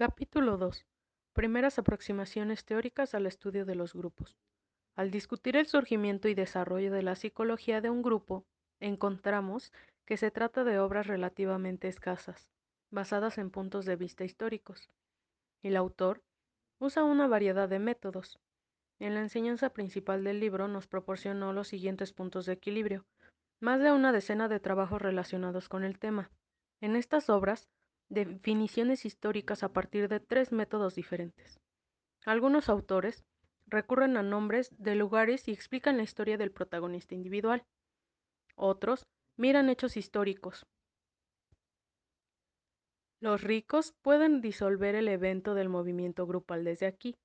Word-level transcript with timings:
Capítulo 0.00 0.56
2. 0.56 0.86
Primeras 1.34 1.78
aproximaciones 1.78 2.64
teóricas 2.64 3.14
al 3.14 3.26
estudio 3.26 3.66
de 3.66 3.74
los 3.74 3.92
grupos. 3.92 4.34
Al 4.96 5.10
discutir 5.10 5.56
el 5.56 5.66
surgimiento 5.66 6.26
y 6.28 6.34
desarrollo 6.34 6.90
de 6.90 7.02
la 7.02 7.16
psicología 7.16 7.82
de 7.82 7.90
un 7.90 8.00
grupo, 8.00 8.46
encontramos 8.80 9.74
que 10.06 10.16
se 10.16 10.30
trata 10.30 10.64
de 10.64 10.78
obras 10.78 11.06
relativamente 11.06 11.86
escasas, 11.86 12.48
basadas 12.90 13.36
en 13.36 13.50
puntos 13.50 13.84
de 13.84 13.96
vista 13.96 14.24
históricos. 14.24 14.88
El 15.62 15.76
autor 15.76 16.22
usa 16.78 17.04
una 17.04 17.28
variedad 17.28 17.68
de 17.68 17.78
métodos. 17.78 18.38
En 19.00 19.12
la 19.12 19.20
enseñanza 19.20 19.68
principal 19.68 20.24
del 20.24 20.40
libro 20.40 20.66
nos 20.66 20.86
proporcionó 20.86 21.52
los 21.52 21.68
siguientes 21.68 22.14
puntos 22.14 22.46
de 22.46 22.54
equilibrio, 22.54 23.04
más 23.60 23.82
de 23.82 23.92
una 23.92 24.12
decena 24.12 24.48
de 24.48 24.60
trabajos 24.60 25.02
relacionados 25.02 25.68
con 25.68 25.84
el 25.84 25.98
tema. 25.98 26.30
En 26.80 26.96
estas 26.96 27.28
obras, 27.28 27.68
definiciones 28.10 29.06
históricas 29.06 29.62
a 29.62 29.72
partir 29.72 30.08
de 30.08 30.20
tres 30.20 30.52
métodos 30.52 30.94
diferentes. 30.94 31.58
Algunos 32.26 32.68
autores 32.68 33.24
recurren 33.66 34.16
a 34.16 34.22
nombres 34.22 34.70
de 34.78 34.96
lugares 34.96 35.48
y 35.48 35.52
explican 35.52 35.96
la 35.96 36.02
historia 36.02 36.36
del 36.36 36.50
protagonista 36.50 37.14
individual. 37.14 37.64
Otros 38.56 39.06
miran 39.36 39.70
hechos 39.70 39.96
históricos. 39.96 40.66
Los 43.20 43.42
ricos 43.42 43.94
pueden 44.02 44.40
disolver 44.40 44.94
el 44.94 45.08
evento 45.08 45.54
del 45.54 45.68
movimiento 45.68 46.26
grupal 46.26 46.64
desde 46.64 46.86
aquí, 46.86 47.16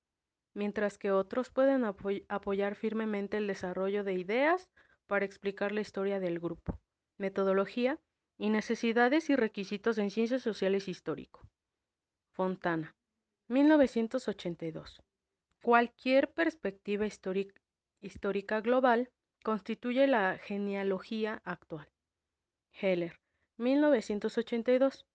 mientras 0.54 0.98
que 0.98 1.10
otros 1.10 1.50
pueden 1.50 1.84
apoy 1.84 2.24
apoyar 2.28 2.76
firmemente 2.76 3.38
el 3.38 3.46
desarrollo 3.46 4.04
de 4.04 4.14
ideas 4.14 4.68
para 5.06 5.24
explicar 5.24 5.72
la 5.72 5.80
historia 5.80 6.20
del 6.20 6.38
grupo, 6.38 6.78
metodología 7.18 7.98
y 8.38 8.50
necesidades 8.50 9.30
y 9.30 9.36
requisitos 9.36 9.98
en 9.98 10.10
ciencias 10.10 10.42
sociales 10.42 10.88
histórico. 10.88 11.48
Fontana, 12.32 12.94
1982. 13.48 15.02
Cualquier 15.62 16.32
perspectiva 16.32 17.06
histórica 18.00 18.60
global 18.60 19.10
constituye 19.42 20.06
la 20.06 20.38
genealogía 20.38 21.40
actual. 21.44 21.88
Heller, 22.72 23.18
1982. 23.56 25.06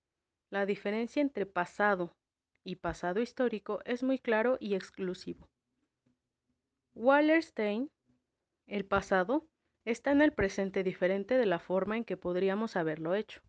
La 0.50 0.66
diferencia 0.66 1.22
entre 1.22 1.46
pasado 1.46 2.16
y 2.64 2.78
pasado 2.78 3.22
histórico 3.22 3.82
es 3.86 4.04
muy 4.04 4.20
claro 4.20 4.58
y 4.60 4.76
exclusivo. 4.76 5.50
Wallerstein, 6.94 7.90
el 8.68 8.86
pasado 8.86 9.48
está 9.86 10.12
en 10.12 10.22
el 10.22 10.32
presente 10.32 10.84
diferente 10.84 11.38
de 11.38 11.46
la 11.48 11.58
forma 11.58 11.98
en 11.98 12.06
que 12.06 12.18
podríamos 12.18 12.76
haberlo 12.76 13.16
hecho. 13.16 13.42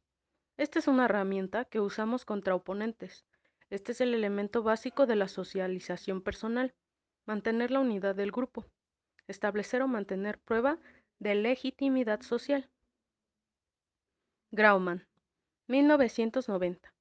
Esta 0.57 0.79
es 0.79 0.89
una 0.89 1.05
herramienta 1.05 1.67
que 1.67 1.81
usamos 1.81 2.25
contra 2.25 2.55
oponentes. 2.55 3.27
Este 3.69 3.93
es 3.93 4.01
el 4.01 4.15
elemento 4.15 4.63
básico 4.63 5.07
de 5.07 5.17
la 5.17 5.29
socialización 5.29 6.23
personal, 6.23 6.75
mantener 7.27 7.71
la 7.71 7.81
unidad 7.81 8.15
del 8.15 8.33
grupo, 8.33 8.67
establecer 9.29 9.83
o 9.83 9.89
mantener 9.89 10.39
prueba 10.39 10.79
de 11.19 11.35
legitimidad 11.35 12.23
social. 12.23 12.71
Grauman, 14.51 15.07
1990. 15.69 16.95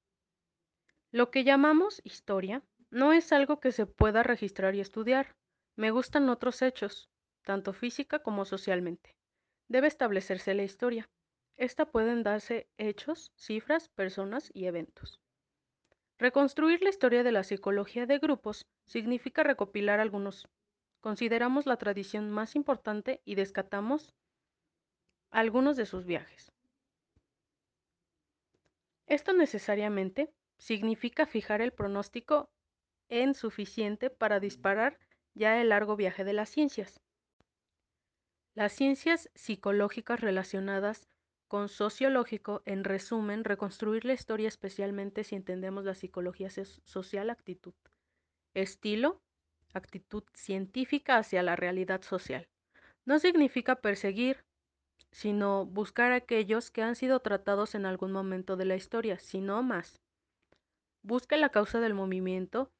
Lo 1.10 1.30
que 1.30 1.44
llamamos 1.44 2.00
historia 2.04 2.62
no 2.90 3.12
es 3.12 3.32
algo 3.32 3.60
que 3.60 3.72
se 3.72 3.86
pueda 3.86 4.22
registrar 4.22 4.74
y 4.74 4.80
estudiar. 4.80 5.36
Me 5.76 5.90
gustan 5.90 6.28
otros 6.28 6.62
hechos, 6.62 7.10
tanto 7.42 7.72
física 7.72 8.20
como 8.20 8.44
socialmente 8.44 9.14
debe 9.72 9.88
establecerse 9.88 10.52
la 10.54 10.64
historia. 10.64 11.08
Esta 11.56 11.86
pueden 11.86 12.22
darse 12.22 12.68
hechos, 12.76 13.32
cifras, 13.36 13.88
personas 13.88 14.50
y 14.52 14.66
eventos. 14.66 15.18
Reconstruir 16.18 16.82
la 16.82 16.90
historia 16.90 17.22
de 17.22 17.32
la 17.32 17.42
psicología 17.42 18.04
de 18.04 18.18
grupos 18.18 18.66
significa 18.84 19.42
recopilar 19.42 19.98
algunos. 19.98 20.46
Consideramos 21.00 21.64
la 21.64 21.78
tradición 21.78 22.30
más 22.30 22.54
importante 22.54 23.22
y 23.24 23.34
descatamos 23.34 24.14
algunos 25.30 25.78
de 25.78 25.86
sus 25.86 26.04
viajes. 26.04 26.52
Esto 29.06 29.32
necesariamente 29.32 30.30
significa 30.58 31.24
fijar 31.24 31.62
el 31.62 31.72
pronóstico 31.72 32.50
en 33.08 33.34
suficiente 33.34 34.10
para 34.10 34.38
disparar 34.38 34.98
ya 35.34 35.60
el 35.62 35.70
largo 35.70 35.96
viaje 35.96 36.24
de 36.24 36.34
las 36.34 36.50
ciencias. 36.50 37.00
Las 38.54 38.72
ciencias 38.72 39.30
psicológicas 39.34 40.20
relacionadas 40.20 41.08
con 41.48 41.68
sociológico, 41.68 42.62
en 42.66 42.84
resumen, 42.84 43.44
reconstruir 43.44 44.04
la 44.04 44.12
historia 44.12 44.48
especialmente 44.48 45.24
si 45.24 45.36
entendemos 45.36 45.84
la 45.84 45.94
psicología 45.94 46.48
social 46.50 47.30
actitud. 47.30 47.74
Estilo, 48.54 49.22
actitud 49.72 50.24
científica 50.34 51.16
hacia 51.16 51.42
la 51.42 51.56
realidad 51.56 52.02
social. 52.02 52.46
No 53.06 53.18
significa 53.18 53.76
perseguir, 53.76 54.44
sino 55.10 55.64
buscar 55.66 56.12
aquellos 56.12 56.70
que 56.70 56.82
han 56.82 56.94
sido 56.94 57.20
tratados 57.20 57.74
en 57.74 57.86
algún 57.86 58.12
momento 58.12 58.56
de 58.56 58.66
la 58.66 58.76
historia, 58.76 59.18
sino 59.18 59.62
más. 59.62 60.00
Busca 61.02 61.36
la 61.36 61.48
causa 61.48 61.80
del 61.80 61.94
movimiento 61.94 62.70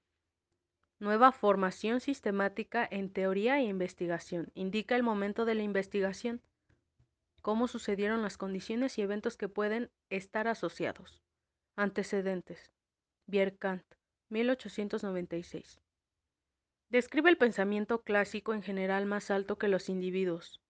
Nueva 1.03 1.33
formación 1.33 1.99
sistemática 1.99 2.87
en 2.89 3.13
teoría 3.13 3.59
e 3.59 3.65
investigación. 3.65 4.53
Indica 4.55 4.95
el 4.95 5.03
momento 5.03 5.45
de 5.45 5.57
la 5.57 5.65
investigación. 5.65 6.41
Cómo 7.41 7.67
sucedieron 7.67 8.23
las 8.23 8.37
condiciones 8.39 8.97
y 8.99 9.03
eventos 9.03 9.37
que 9.37 9.49
pueden 9.49 9.91
estar 10.11 10.47
asociados. 10.47 11.21
Antecedentes. 11.75 12.71
Bierkant, 13.27 13.83
1896. 14.29 15.81
Describe 16.89 17.31
el 17.31 17.37
pensamiento 17.37 18.03
clásico 18.03 18.55
en 18.55 18.63
general 18.63 19.05
más 19.05 19.33
alto 19.33 19.59
que 19.59 19.67
los 19.67 19.89
individuos. 19.89 20.61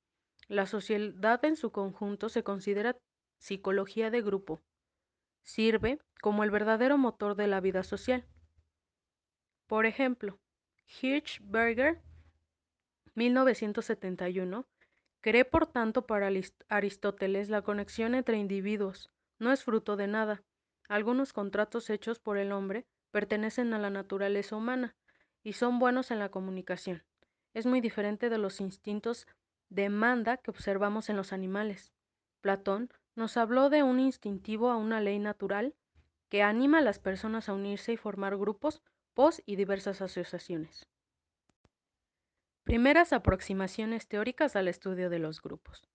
La 0.48 0.64
sociedad 0.64 1.44
en 1.44 1.56
su 1.56 1.72
conjunto 1.72 2.30
se 2.30 2.42
considera 2.42 2.96
psicología 3.36 4.10
de 4.10 4.22
grupo. 4.22 4.62
Sirve 5.42 5.98
como 6.22 6.42
el 6.42 6.50
verdadero 6.50 6.96
motor 6.96 7.34
de 7.34 7.48
la 7.48 7.60
vida 7.60 7.82
social. 7.82 8.26
Por 9.72 9.86
ejemplo, 9.86 10.38
Hirschberger, 11.00 12.02
1971, 13.14 14.66
cree 15.22 15.46
por 15.46 15.66
tanto 15.66 16.06
para 16.06 16.30
Aristóteles 16.68 17.48
la 17.48 17.62
conexión 17.62 18.14
entre 18.14 18.36
individuos 18.36 19.10
no 19.38 19.50
es 19.50 19.64
fruto 19.64 19.96
de 19.96 20.08
nada. 20.08 20.42
Algunos 20.90 21.32
contratos 21.32 21.88
hechos 21.88 22.18
por 22.18 22.36
el 22.36 22.52
hombre 22.52 22.84
pertenecen 23.12 23.72
a 23.72 23.78
la 23.78 23.88
naturaleza 23.88 24.56
humana 24.56 24.94
y 25.42 25.54
son 25.54 25.78
buenos 25.78 26.10
en 26.10 26.18
la 26.18 26.28
comunicación. 26.28 27.02
Es 27.54 27.64
muy 27.64 27.80
diferente 27.80 28.28
de 28.28 28.36
los 28.36 28.60
instintos 28.60 29.26
de 29.70 29.88
manda 29.88 30.36
que 30.36 30.50
observamos 30.50 31.08
en 31.08 31.16
los 31.16 31.32
animales. 31.32 31.94
Platón 32.42 32.90
nos 33.14 33.38
habló 33.38 33.70
de 33.70 33.82
un 33.82 34.00
instintivo 34.00 34.70
a 34.70 34.76
una 34.76 35.00
ley 35.00 35.18
natural 35.18 35.74
que 36.28 36.42
anima 36.42 36.80
a 36.80 36.82
las 36.82 36.98
personas 36.98 37.48
a 37.48 37.54
unirse 37.54 37.94
y 37.94 37.96
formar 37.96 38.36
grupos 38.36 38.82
POS 39.14 39.42
y 39.44 39.56
diversas 39.56 40.00
asociaciones. 40.00 40.86
Primeras 42.64 43.12
aproximaciones 43.12 44.08
teóricas 44.08 44.56
al 44.56 44.68
estudio 44.68 45.10
de 45.10 45.18
los 45.18 45.42
grupos. 45.42 45.88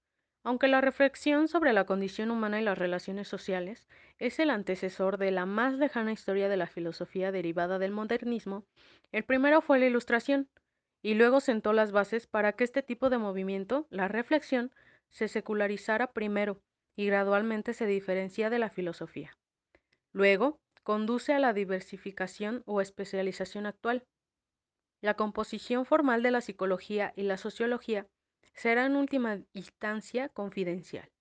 Aunque 0.44 0.68
la 0.68 0.82
reflexión 0.82 1.48
sobre 1.48 1.74
la 1.74 1.86
condición 1.86 2.30
humana 2.30 2.62
y 2.62 2.64
las 2.64 2.78
relaciones 2.78 3.28
sociales 3.28 3.88
es 4.20 4.40
el 4.40 4.50
antecesor 4.50 5.18
de 5.18 5.32
la 5.32 5.46
más 5.46 5.74
lejana 5.74 6.12
historia 6.12 6.48
de 6.48 6.58
la 6.58 6.68
filosofía 6.68 7.32
derivada 7.32 7.80
del 7.80 7.92
modernismo, 7.92 8.66
el 9.12 9.24
primero 9.24 9.62
fue 9.62 9.80
la 9.80 9.88
ilustración, 9.88 10.50
y 11.02 11.16
luego 11.16 11.40
sentó 11.40 11.74
las 11.74 11.92
bases 11.92 12.28
para 12.28 12.54
que 12.54 12.64
este 12.64 12.84
tipo 12.84 13.10
de 13.10 13.18
movimiento, 13.18 13.88
la 13.90 14.08
reflexión, 14.08 14.72
se 15.10 15.28
secularizara 15.28 16.14
primero 16.14 16.62
y 16.96 17.08
gradualmente 17.08 17.74
se 17.74 17.86
diferencia 17.86 18.50
de 18.50 18.60
la 18.60 18.70
filosofía. 18.70 19.38
Luego, 20.12 20.60
conduce 20.88 21.34
a 21.34 21.40
la 21.40 21.52
diversificación 21.52 22.64
o 22.66 22.80
especialización 22.80 23.66
actual. 23.66 24.06
La 25.02 25.16
composición 25.16 25.86
formal 25.86 26.24
de 26.24 26.32
la 26.32 26.40
psicología 26.40 27.12
y 27.18 27.24
la 27.24 27.36
sociología 27.36 28.08
será 28.54 28.86
en 28.86 28.96
última 28.96 29.42
instancia 29.52 30.30
confidencial. 30.30 31.12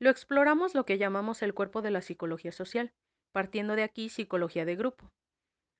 Lo 0.00 0.10
exploramos 0.10 0.74
lo 0.74 0.84
que 0.84 0.98
llamamos 0.98 1.42
el 1.42 1.54
cuerpo 1.54 1.80
de 1.80 1.92
la 1.92 2.02
psicología 2.02 2.50
social, 2.50 2.92
partiendo 3.30 3.76
de 3.76 3.84
aquí 3.84 4.08
psicología 4.08 4.64
de 4.64 4.74
grupo. 4.74 5.12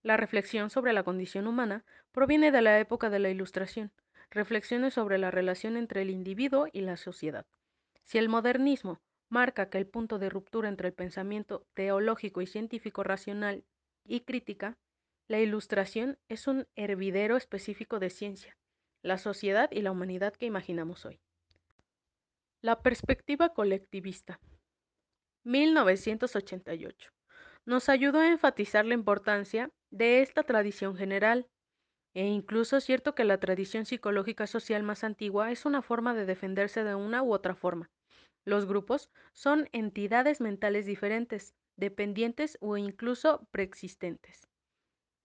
La 0.04 0.16
reflexión 0.16 0.70
sobre 0.70 0.92
la 0.92 1.02
condición 1.02 1.48
humana 1.48 1.84
proviene 2.12 2.52
de 2.52 2.62
la 2.62 2.78
época 2.78 3.10
de 3.10 3.18
la 3.18 3.30
Ilustración, 3.30 3.90
reflexiones 4.30 4.94
sobre 4.94 5.18
la 5.18 5.32
relación 5.32 5.76
entre 5.76 6.02
el 6.02 6.10
individuo 6.10 6.68
y 6.72 6.82
la 6.82 6.96
sociedad. 6.96 7.46
Si 8.04 8.16
el 8.16 8.28
modernismo 8.28 9.00
marca 9.34 9.68
que 9.68 9.78
el 9.78 9.86
punto 9.88 10.20
de 10.20 10.30
ruptura 10.30 10.68
entre 10.68 10.88
el 10.88 10.94
pensamiento 10.94 11.66
teológico 11.74 12.40
y 12.40 12.46
científico 12.46 13.02
racional 13.02 13.64
y 14.04 14.20
crítica, 14.20 14.78
la 15.26 15.40
ilustración 15.40 16.18
es 16.28 16.46
un 16.46 16.68
hervidero 16.76 17.36
específico 17.36 17.98
de 17.98 18.10
ciencia, 18.10 18.56
la 19.02 19.18
sociedad 19.18 19.68
y 19.72 19.82
la 19.82 19.90
humanidad 19.90 20.34
que 20.34 20.46
imaginamos 20.46 21.04
hoy. 21.04 21.20
La 22.62 22.80
perspectiva 22.80 23.48
colectivista. 23.48 24.38
1988. 25.42 27.10
Nos 27.66 27.88
ayudó 27.88 28.20
a 28.20 28.28
enfatizar 28.28 28.84
la 28.84 28.94
importancia 28.94 29.70
de 29.90 30.22
esta 30.22 30.44
tradición 30.44 30.96
general, 30.96 31.48
e 32.14 32.24
incluso 32.24 32.76
es 32.76 32.84
cierto 32.84 33.16
que 33.16 33.24
la 33.24 33.40
tradición 33.40 33.84
psicológica 33.84 34.46
social 34.46 34.84
más 34.84 35.02
antigua 35.02 35.50
es 35.50 35.66
una 35.66 35.82
forma 35.82 36.14
de 36.14 36.24
defenderse 36.24 36.84
de 36.84 36.94
una 36.94 37.24
u 37.24 37.34
otra 37.34 37.56
forma. 37.56 37.90
Los 38.44 38.66
grupos 38.66 39.10
son 39.32 39.68
entidades 39.72 40.40
mentales 40.40 40.86
diferentes, 40.86 41.54
dependientes 41.76 42.58
o 42.60 42.76
incluso 42.76 43.46
preexistentes. 43.50 44.48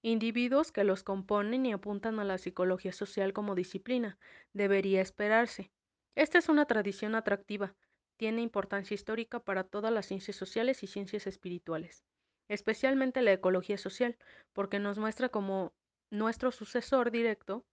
Individuos 0.01 0.71
que 0.71 0.85
los 0.85 1.03
componen 1.03 1.65
y 1.65 1.73
apuntan 1.73 2.19
a 2.19 2.23
la 2.23 2.37
psicología 2.37 2.93
social 2.93 3.33
como 3.33 3.55
disciplina. 3.55 4.17
Debería 4.53 5.01
esperarse. 5.01 5.71
Esta 6.15 6.37
es 6.37 6.47
una 6.47 6.65
tradición 6.65 7.15
atractiva. 7.15 7.75
Tiene 8.17 8.41
importancia 8.41 8.95
histórica 8.95 9.41
para 9.41 9.65
todas 9.65 9.91
las 9.91 10.05
ciencias 10.05 10.37
sociales 10.37 10.83
y 10.83 10.87
ciencias 10.87 11.27
espirituales, 11.27 12.05
especialmente 12.47 13.21
la 13.21 13.33
ecología 13.33 13.77
social, 13.77 14.17
porque 14.53 14.79
nos 14.79 14.97
muestra 14.97 15.29
como 15.29 15.73
nuestro 16.11 16.51
sucesor 16.51 17.11
directo 17.11 17.65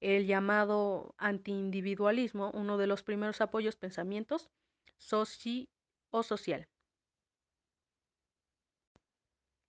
el 0.00 0.26
llamado 0.26 1.14
antiindividualismo, 1.18 2.50
uno 2.54 2.78
de 2.78 2.86
los 2.86 3.02
primeros 3.02 3.40
apoyos 3.40 3.76
pensamientos 3.76 4.50
soci 4.98 5.68
o 6.10 6.22
social. 6.22 6.68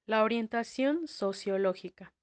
La 0.06 0.24
orientación 0.24 1.08
sociológica. 1.08 2.14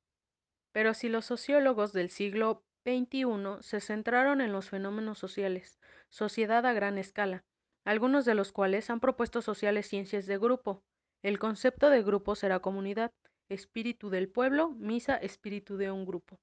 Pero 0.73 0.95
si 0.95 1.09
los 1.09 1.25
sociólogos 1.27 1.93
del 1.93 2.11
siglo 2.11 2.65
XXI 2.85 3.59
se 3.61 3.81
centraron 3.81 4.41
en 4.41 4.53
los 4.53 4.69
fenómenos 4.69 5.19
sociales, 5.19 5.79
sociedad 6.09 6.65
a 6.65 6.73
gran 6.73 6.99
escala, 6.99 7.45
algunos 7.85 8.25
de 8.25 8.35
los 8.35 8.53
cuales 8.53 8.91
han 8.91 9.01
propuesto 9.01 9.43
sociales 9.43 9.87
ciencias 9.87 10.27
de 10.27 10.39
grupo. 10.39 10.85
El 11.23 11.39
concepto 11.39 11.91
de 11.91 12.03
grupo 12.03 12.35
será 12.35 12.61
comunidad, 12.61 13.13
espíritu 13.49 14.11
del 14.11 14.29
pueblo, 14.29 14.71
misa, 14.71 15.17
espíritu 15.17 15.77
de 15.77 15.91
un 15.91 16.07
grupo, 16.07 16.41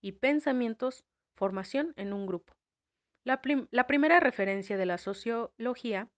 y 0.00 0.12
pensamientos, 0.12 1.04
formación 1.34 1.92
en 1.96 2.12
un 2.12 2.26
grupo. 2.26 2.54
La, 3.26 3.42
primera 3.42 4.20
referencia 4.20 4.76
de 4.76 4.86
la 4.86 4.98
sociología 4.98 6.08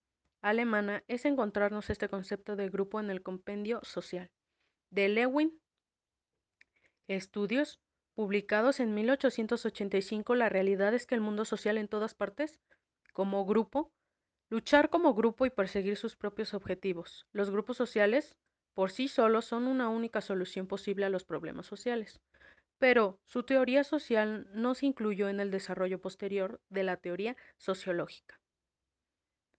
alemana 0.43 1.05
es 1.08 1.25
encontrarnos 1.25 1.88
este 1.88 2.10
concepto 2.10 2.55
de 2.55 2.69
grupo 2.69 3.00
en 3.00 3.08
el 3.08 3.22
compendio 3.22 3.81
social 3.82 4.31
de 4.90 5.08
Lewin. 5.08 5.58
Estudios 7.06 7.81
publicados 8.12 8.78
en 8.78 8.93
1885, 8.93 10.34
la 10.34 10.50
realidad 10.50 10.93
es 10.93 11.06
que 11.06 11.14
el 11.14 11.22
mundo 11.22 11.46
social 11.46 11.78
en 11.78 11.88
todas 11.88 12.14
partes, 12.14 12.60
como 13.14 13.46
grupo, 13.46 13.90
luchar 14.50 14.90
como 14.90 15.14
grupo 15.14 15.46
y 15.46 15.50
perseguir 15.50 15.96
sus 15.96 16.14
propios 16.14 16.52
objetivos. 16.52 17.26
Los 17.32 17.49
grupos 17.49 17.78
sociales 17.78 18.37
por 18.75 18.90
sí 18.90 19.08
solos 19.08 19.46
son 19.46 19.66
una 19.66 19.88
única 19.88 20.20
solución 20.20 20.66
posible 20.66 21.06
a 21.06 21.10
los 21.10 21.25
problemas 21.25 21.64
sociales. 21.64 22.20
Pero 22.79 23.19
su 23.25 23.43
teoría 23.43 23.85
social 23.85 24.49
no 24.53 24.75
se 24.75 24.87
incluyó 24.87 25.29
en 25.29 25.41
el 25.41 25.51
desarrollo 25.51 26.01
posterior 26.01 26.61
de 26.69 26.85
la 26.85 26.97
teoría 26.97 27.37
sociológica. 27.57 28.41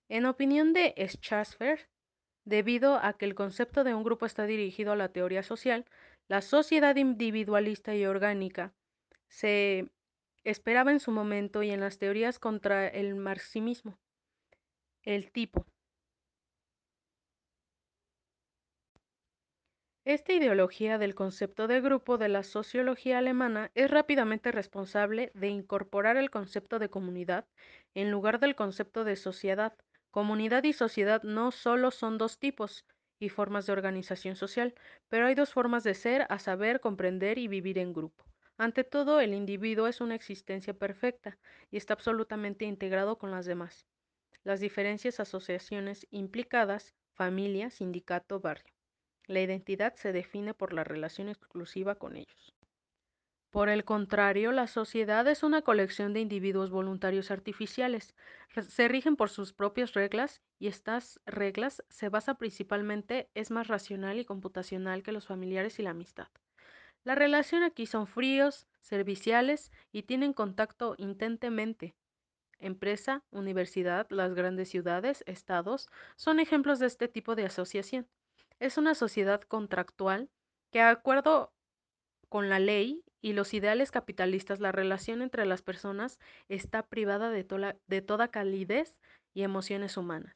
En 0.07 0.25
opinión 0.25 0.73
de 0.73 0.93
Schasfer, 1.07 1.89
Debido 2.49 2.95
a 2.95 3.13
que 3.13 3.25
el 3.25 3.35
concepto 3.35 3.83
de 3.83 3.93
un 3.93 4.03
grupo 4.03 4.25
está 4.25 4.47
dirigido 4.47 4.91
a 4.91 4.95
la 4.95 5.09
teoría 5.09 5.43
social, 5.43 5.85
la 6.27 6.41
sociedad 6.41 6.95
individualista 6.95 7.93
y 7.93 8.07
orgánica 8.07 8.73
se 9.27 9.91
esperaba 10.43 10.91
en 10.91 10.99
su 10.99 11.11
momento 11.11 11.61
y 11.61 11.69
en 11.69 11.79
las 11.79 11.99
teorías 11.99 12.39
contra 12.39 12.87
el 12.87 13.15
marxismo. 13.15 13.99
El 15.03 15.31
tipo. 15.31 15.63
Esta 20.05 20.33
ideología 20.33 20.97
del 20.97 21.15
concepto 21.15 21.67
de 21.67 21.79
grupo 21.79 22.17
de 22.17 22.27
la 22.27 22.43
sociología 22.43 23.17
alemana 23.17 23.71
es 23.75 23.89
rápidamente 23.89 24.51
responsable 24.51 25.31
de 25.35 25.47
incorporar 25.47 26.17
el 26.17 26.29
concepto 26.29 26.79
de 26.79 26.89
comunidad 26.89 27.47
en 27.93 28.11
lugar 28.11 28.39
del 28.41 28.55
concepto 28.55 29.05
de 29.05 29.15
sociedad 29.15 29.77
Comunidad 30.11 30.63
y 30.63 30.73
sociedad 30.73 31.21
no 31.23 31.51
solo 31.51 31.91
son 31.91 32.17
dos 32.17 32.39
tipos 32.39 32.83
y 33.19 33.29
formas 33.29 33.67
de 33.67 33.73
organización 33.73 34.35
social, 34.35 34.73
pero 35.07 35.27
hay 35.27 35.35
dos 35.35 35.53
formas 35.53 35.83
de 35.83 35.93
ser, 35.93 36.25
a 36.29 36.39
saber, 36.39 36.79
comprender 36.81 37.37
y 37.37 37.47
vivir 37.47 37.77
en 37.77 37.93
grupo. 37.93 38.25
Ante 38.57 38.83
todo, 38.83 39.21
el 39.21 39.33
individuo 39.35 39.87
es 39.87 40.01
una 40.01 40.15
existencia 40.15 40.73
perfecta 40.73 41.37
y 41.69 41.77
está 41.77 41.93
absolutamente 41.93 42.65
integrado 42.65 43.17
con 43.19 43.29
las 43.31 43.45
demás. 43.45 43.87
Las 44.43 44.61
diferencias 44.61 45.19
asociaciones 45.19 46.07
implicadas, 46.11 46.95
familia, 47.13 47.69
sindicato, 47.69 48.39
barrio. 48.39 48.78
La 49.29 49.41
identidad 49.41 49.93
se 49.93 50.11
define 50.11 50.55
por 50.55 50.73
la 50.73 50.83
relación 50.83 51.29
exclusiva 51.29 51.93
con 51.93 52.15
ellos. 52.15 52.55
Por 53.51 53.69
el 53.69 53.85
contrario, 53.85 54.51
la 54.51 54.65
sociedad 54.65 55.27
es 55.27 55.43
una 55.43 55.61
colección 55.61 56.13
de 56.13 56.19
individuos 56.19 56.71
voluntarios 56.71 57.29
artificiales. 57.29 58.15
Se 58.67 58.87
rigen 58.87 59.15
por 59.15 59.29
sus 59.29 59.53
propias 59.53 59.93
reglas 59.93 60.41
y 60.57 60.65
estas 60.65 61.21
reglas 61.27 61.83
se 61.89 62.09
basan 62.09 62.37
principalmente, 62.37 63.29
es 63.35 63.51
más 63.51 63.67
racional 63.67 64.17
y 64.17 64.25
computacional 64.25 65.03
que 65.03 65.11
los 65.11 65.27
familiares 65.27 65.77
y 65.77 65.83
la 65.83 65.91
amistad. 65.91 66.29
La 67.03 67.13
relación 67.13 67.61
aquí 67.61 67.85
son 67.85 68.07
fríos, 68.07 68.67
serviciales 68.81 69.71
y 69.91 70.03
tienen 70.03 70.33
contacto 70.33 70.95
intentemente. 70.97 71.95
Empresa, 72.57 73.23
universidad, 73.29 74.07
las 74.09 74.33
grandes 74.33 74.69
ciudades, 74.69 75.23
estados, 75.27 75.87
son 76.15 76.39
ejemplos 76.39 76.79
de 76.79 76.87
este 76.87 77.07
tipo 77.07 77.35
de 77.35 77.45
asociación. 77.45 78.07
Es 78.59 78.77
una 78.77 78.95
sociedad 78.95 79.41
contractual 79.41 80.29
que, 80.71 80.79
de 80.79 80.85
acuerdo 80.85 81.51
con 82.29 82.49
la 82.49 82.59
ley 82.59 83.03
y 83.21 83.33
los 83.33 83.53
ideales 83.53 83.91
capitalistas, 83.91 84.59
la 84.59 84.71
relación 84.71 85.21
entre 85.21 85.45
las 85.45 85.61
personas 85.61 86.19
está 86.47 86.83
privada 86.83 87.29
de, 87.29 87.45
de 87.87 88.01
toda 88.01 88.29
calidez 88.29 88.95
y 89.33 89.43
emociones 89.43 89.97
humanas. 89.97 90.33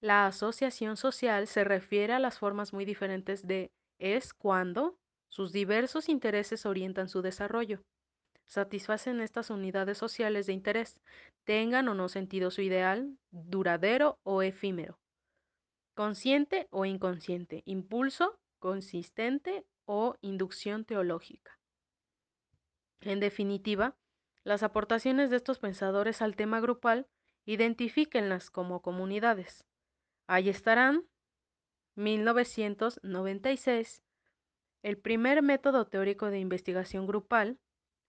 La 0.00 0.26
asociación 0.26 0.96
social 0.96 1.46
se 1.46 1.64
refiere 1.64 2.12
a 2.12 2.18
las 2.18 2.38
formas 2.38 2.72
muy 2.72 2.84
diferentes 2.84 3.46
de 3.46 3.70
es 4.00 4.34
cuando 4.34 4.96
sus 5.30 5.52
diversos 5.52 6.08
intereses 6.08 6.66
orientan 6.66 7.08
su 7.08 7.22
desarrollo. 7.22 7.80
Satisfacen 8.44 9.20
estas 9.20 9.50
unidades 9.50 9.98
sociales 9.98 10.46
de 10.46 10.52
interés, 10.52 10.96
tengan 11.44 11.88
o 11.88 11.94
no 11.94 12.08
sentido 12.08 12.50
su 12.50 12.62
ideal, 12.62 13.16
duradero 13.30 14.18
o 14.24 14.42
efímero. 14.42 14.98
Consciente 15.94 16.68
o 16.70 16.86
inconsciente, 16.86 17.62
impulso, 17.66 18.38
consistente 18.58 19.66
o 19.84 20.16
inducción 20.22 20.84
teológica. 20.84 21.58
En 23.00 23.20
definitiva, 23.20 23.96
las 24.44 24.62
aportaciones 24.62 25.30
de 25.30 25.36
estos 25.36 25.58
pensadores 25.58 26.22
al 26.22 26.36
tema 26.36 26.60
grupal 26.60 27.08
identifíquenlas 27.44 28.50
como 28.50 28.80
comunidades. 28.80 29.64
Ahí 30.26 30.48
estarán 30.48 31.06
1996, 31.96 34.02
el 34.82 34.98
primer 34.98 35.42
método 35.42 35.86
teórico 35.86 36.30
de 36.30 36.38
investigación 36.38 37.06
grupal. 37.06 37.58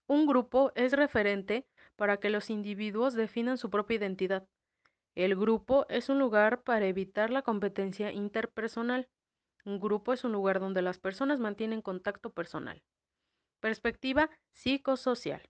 Un 0.08 0.26
grupo 0.26 0.72
es 0.76 0.94
referente 0.94 1.66
para 1.96 2.18
que 2.18 2.30
los 2.30 2.50
individuos 2.50 3.14
definan 3.14 3.58
su 3.58 3.70
propia 3.70 3.96
identidad. 3.96 4.48
El 5.16 5.36
grupo 5.36 5.86
es 5.90 6.10
un 6.10 6.18
lugar 6.18 6.64
para 6.64 6.88
evitar 6.88 7.30
la 7.30 7.44
competencia 7.44 8.12
interpersonal. 8.12 9.08
Un 9.64 9.80
grupo 9.80 10.12
es 10.12 10.24
un 10.24 10.32
lugar 10.32 10.60
donde 10.60 10.82
las 10.82 10.98
personas 10.98 11.40
mantienen 11.40 11.84
contacto 11.84 12.32
personal. 12.32 12.82
Perspectiva 13.60 14.30
psicosocial. 14.54 15.42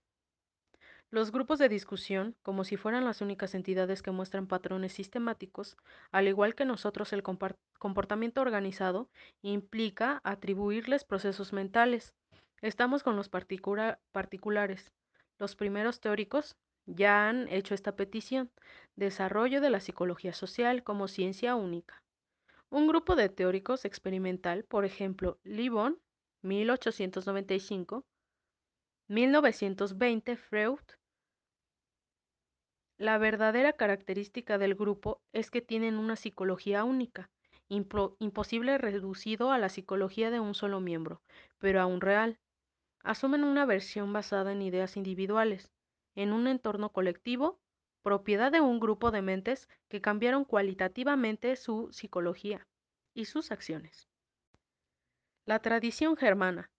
Los 1.09 1.31
grupos 1.31 1.59
de 1.59 1.69
discusión, 1.69 2.35
como 2.41 2.63
si 2.63 2.75
fueran 2.75 3.05
las 3.05 3.21
únicas 3.21 3.55
entidades 3.55 4.01
que 4.01 4.11
muestran 4.11 4.47
patrones 4.47 4.93
sistemáticos, 4.93 5.77
al 6.11 6.27
igual 6.27 6.55
que 6.55 6.65
nosotros 6.65 7.13
el 7.13 7.23
comportamiento 7.23 8.41
organizado, 8.41 9.09
implica 9.41 10.19
atribuirles 10.23 11.05
procesos 11.05 11.53
mentales. 11.53 12.13
Estamos 12.61 13.03
con 13.03 13.15
los 13.15 13.29
particulares. 13.29 14.91
Los 15.37 15.55
primeros 15.55 15.99
teóricos 15.99 16.57
ya 16.85 17.29
han 17.29 17.47
hecho 17.49 17.73
esta 17.73 17.95
petición, 17.95 18.51
desarrollo 18.95 19.61
de 19.61 19.69
la 19.69 19.79
psicología 19.79 20.33
social 20.33 20.83
como 20.83 21.07
ciencia 21.07 21.55
única. 21.55 22.03
Un 22.69 22.87
grupo 22.87 23.15
de 23.15 23.29
teóricos 23.29 23.85
experimental, 23.85 24.63
por 24.63 24.85
ejemplo, 24.85 25.39
Libon 25.43 25.99
1895, 26.41 28.05
1920 29.07 30.37
Freud. 30.37 30.79
La 32.97 33.17
verdadera 33.17 33.73
característica 33.73 34.57
del 34.57 34.75
grupo 34.75 35.21
es 35.31 35.51
que 35.51 35.61
tienen 35.61 35.97
una 35.97 36.15
psicología 36.15 36.83
única, 36.83 37.29
imposible 37.67 38.77
reducido 38.77 39.51
a 39.51 39.57
la 39.57 39.69
psicología 39.69 40.29
de 40.31 40.39
un 40.39 40.53
solo 40.53 40.79
miembro, 40.79 41.21
pero 41.59 41.81
aún 41.81 42.01
real. 42.01 42.39
Asumen 43.03 43.43
una 43.43 43.65
versión 43.65 44.13
basada 44.13 44.51
en 44.51 44.61
ideas 44.61 44.95
individuales, 44.95 45.72
en 46.15 46.33
un 46.33 46.47
entorno 46.47 46.91
colectivo, 46.91 47.59
propiedad 48.03 48.51
de 48.51 48.61
un 48.61 48.79
grupo 48.79 49.11
de 49.11 49.21
mentes 49.21 49.69
que 49.87 50.01
cambiaron 50.01 50.45
cualitativamente 50.45 51.55
su 51.55 51.89
psicología 51.91 52.67
y 53.13 53.25
sus 53.25 53.51
acciones. 53.51 54.09
La 55.45 55.59
tradición 55.59 56.15
germana. 56.15 56.71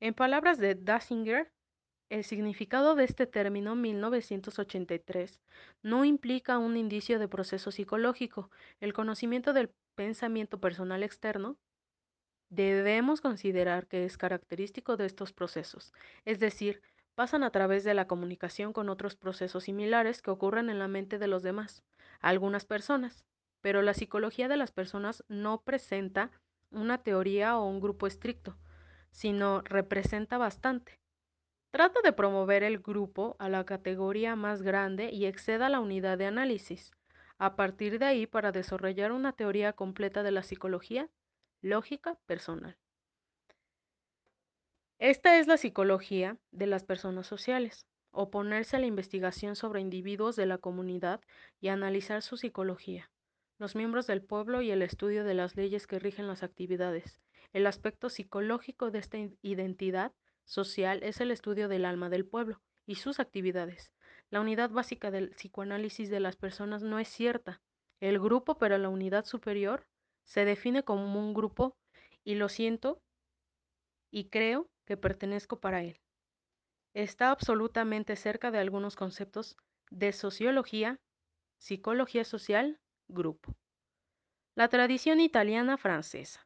En 0.00 0.14
palabras 0.14 0.58
de 0.58 0.74
Dassinger, 0.74 1.52
el 2.10 2.24
significado 2.24 2.96
de 2.96 3.04
este 3.04 3.26
término 3.26 3.76
1983 3.76 5.40
no 5.82 6.04
implica 6.04 6.58
un 6.58 6.76
indicio 6.76 7.18
de 7.18 7.28
proceso 7.28 7.70
psicológico, 7.70 8.50
el 8.80 8.92
conocimiento 8.92 9.52
del 9.52 9.72
pensamiento 9.94 10.58
personal 10.58 11.02
externo. 11.02 11.56
Debemos 12.48 13.20
considerar 13.20 13.86
que 13.86 14.04
es 14.04 14.18
característico 14.18 14.96
de 14.96 15.06
estos 15.06 15.32
procesos, 15.32 15.92
es 16.24 16.40
decir, 16.40 16.82
pasan 17.14 17.42
a 17.42 17.50
través 17.50 17.84
de 17.84 17.94
la 17.94 18.06
comunicación 18.06 18.72
con 18.72 18.88
otros 18.88 19.16
procesos 19.16 19.64
similares 19.64 20.22
que 20.22 20.30
ocurren 20.30 20.70
en 20.70 20.78
la 20.78 20.88
mente 20.88 21.18
de 21.18 21.26
los 21.26 21.42
demás, 21.42 21.82
algunas 22.20 22.64
personas, 22.64 23.24
pero 23.60 23.82
la 23.82 23.94
psicología 23.94 24.48
de 24.48 24.56
las 24.56 24.72
personas 24.72 25.24
no 25.28 25.62
presenta 25.62 26.30
una 26.70 26.98
teoría 26.98 27.58
o 27.58 27.66
un 27.66 27.80
grupo 27.80 28.06
estricto, 28.06 28.56
sino 29.10 29.60
representa 29.62 30.38
bastante. 30.38 31.00
Trata 31.70 32.00
de 32.02 32.12
promover 32.12 32.62
el 32.64 32.78
grupo 32.78 33.36
a 33.38 33.48
la 33.48 33.64
categoría 33.64 34.34
más 34.34 34.62
grande 34.62 35.10
y 35.12 35.26
exceda 35.26 35.68
la 35.68 35.80
unidad 35.80 36.18
de 36.18 36.26
análisis. 36.26 36.90
A 37.38 37.54
partir 37.54 37.98
de 37.98 38.06
ahí, 38.06 38.26
para 38.26 38.52
desarrollar 38.52 39.12
una 39.12 39.32
teoría 39.32 39.72
completa 39.72 40.22
de 40.22 40.32
la 40.32 40.42
psicología, 40.42 41.08
lógica 41.62 42.16
personal. 42.26 42.76
Esta 45.00 45.38
es 45.38 45.46
la 45.46 45.56
psicología 45.56 46.36
de 46.50 46.66
las 46.66 46.84
personas 46.84 47.26
sociales. 47.26 47.86
Oponerse 48.10 48.76
a 48.76 48.80
la 48.80 48.86
investigación 48.86 49.56
sobre 49.56 49.80
individuos 49.80 50.36
de 50.36 50.44
la 50.44 50.58
comunidad 50.58 51.22
y 51.58 51.68
analizar 51.68 52.20
su 52.20 52.36
psicología, 52.36 53.10
los 53.58 53.74
miembros 53.74 54.06
del 54.06 54.20
pueblo 54.20 54.60
y 54.60 54.70
el 54.70 54.82
estudio 54.82 55.24
de 55.24 55.32
las 55.32 55.56
leyes 55.56 55.86
que 55.86 55.98
rigen 55.98 56.28
las 56.28 56.42
actividades. 56.42 57.22
El 57.54 57.66
aspecto 57.66 58.10
psicológico 58.10 58.90
de 58.90 58.98
esta 58.98 59.16
identidad 59.40 60.12
social 60.44 61.02
es 61.02 61.22
el 61.22 61.30
estudio 61.30 61.68
del 61.68 61.86
alma 61.86 62.10
del 62.10 62.26
pueblo 62.26 62.60
y 62.84 62.96
sus 62.96 63.20
actividades. 63.20 63.94
La 64.28 64.42
unidad 64.42 64.68
básica 64.68 65.10
del 65.10 65.30
psicoanálisis 65.30 66.10
de 66.10 66.20
las 66.20 66.36
personas 66.36 66.82
no 66.82 66.98
es 66.98 67.08
cierta. 67.08 67.62
El 68.00 68.20
grupo, 68.20 68.58
pero 68.58 68.76
la 68.76 68.90
unidad 68.90 69.24
superior, 69.24 69.86
se 70.24 70.44
define 70.44 70.82
como 70.82 71.18
un 71.18 71.32
grupo 71.32 71.74
y 72.22 72.34
lo 72.34 72.50
siento 72.50 73.00
y 74.10 74.24
creo 74.24 74.68
que 74.90 74.96
pertenezco 74.96 75.60
para 75.60 75.84
él. 75.84 76.00
Está 76.94 77.30
absolutamente 77.30 78.16
cerca 78.16 78.50
de 78.50 78.58
algunos 78.58 78.96
conceptos 78.96 79.56
de 79.88 80.12
sociología, 80.12 80.98
psicología 81.58 82.24
social, 82.24 82.80
grupo. 83.06 83.54
La 84.56 84.66
tradición 84.66 85.20
italiana 85.20 85.76
francesa. 85.76 86.44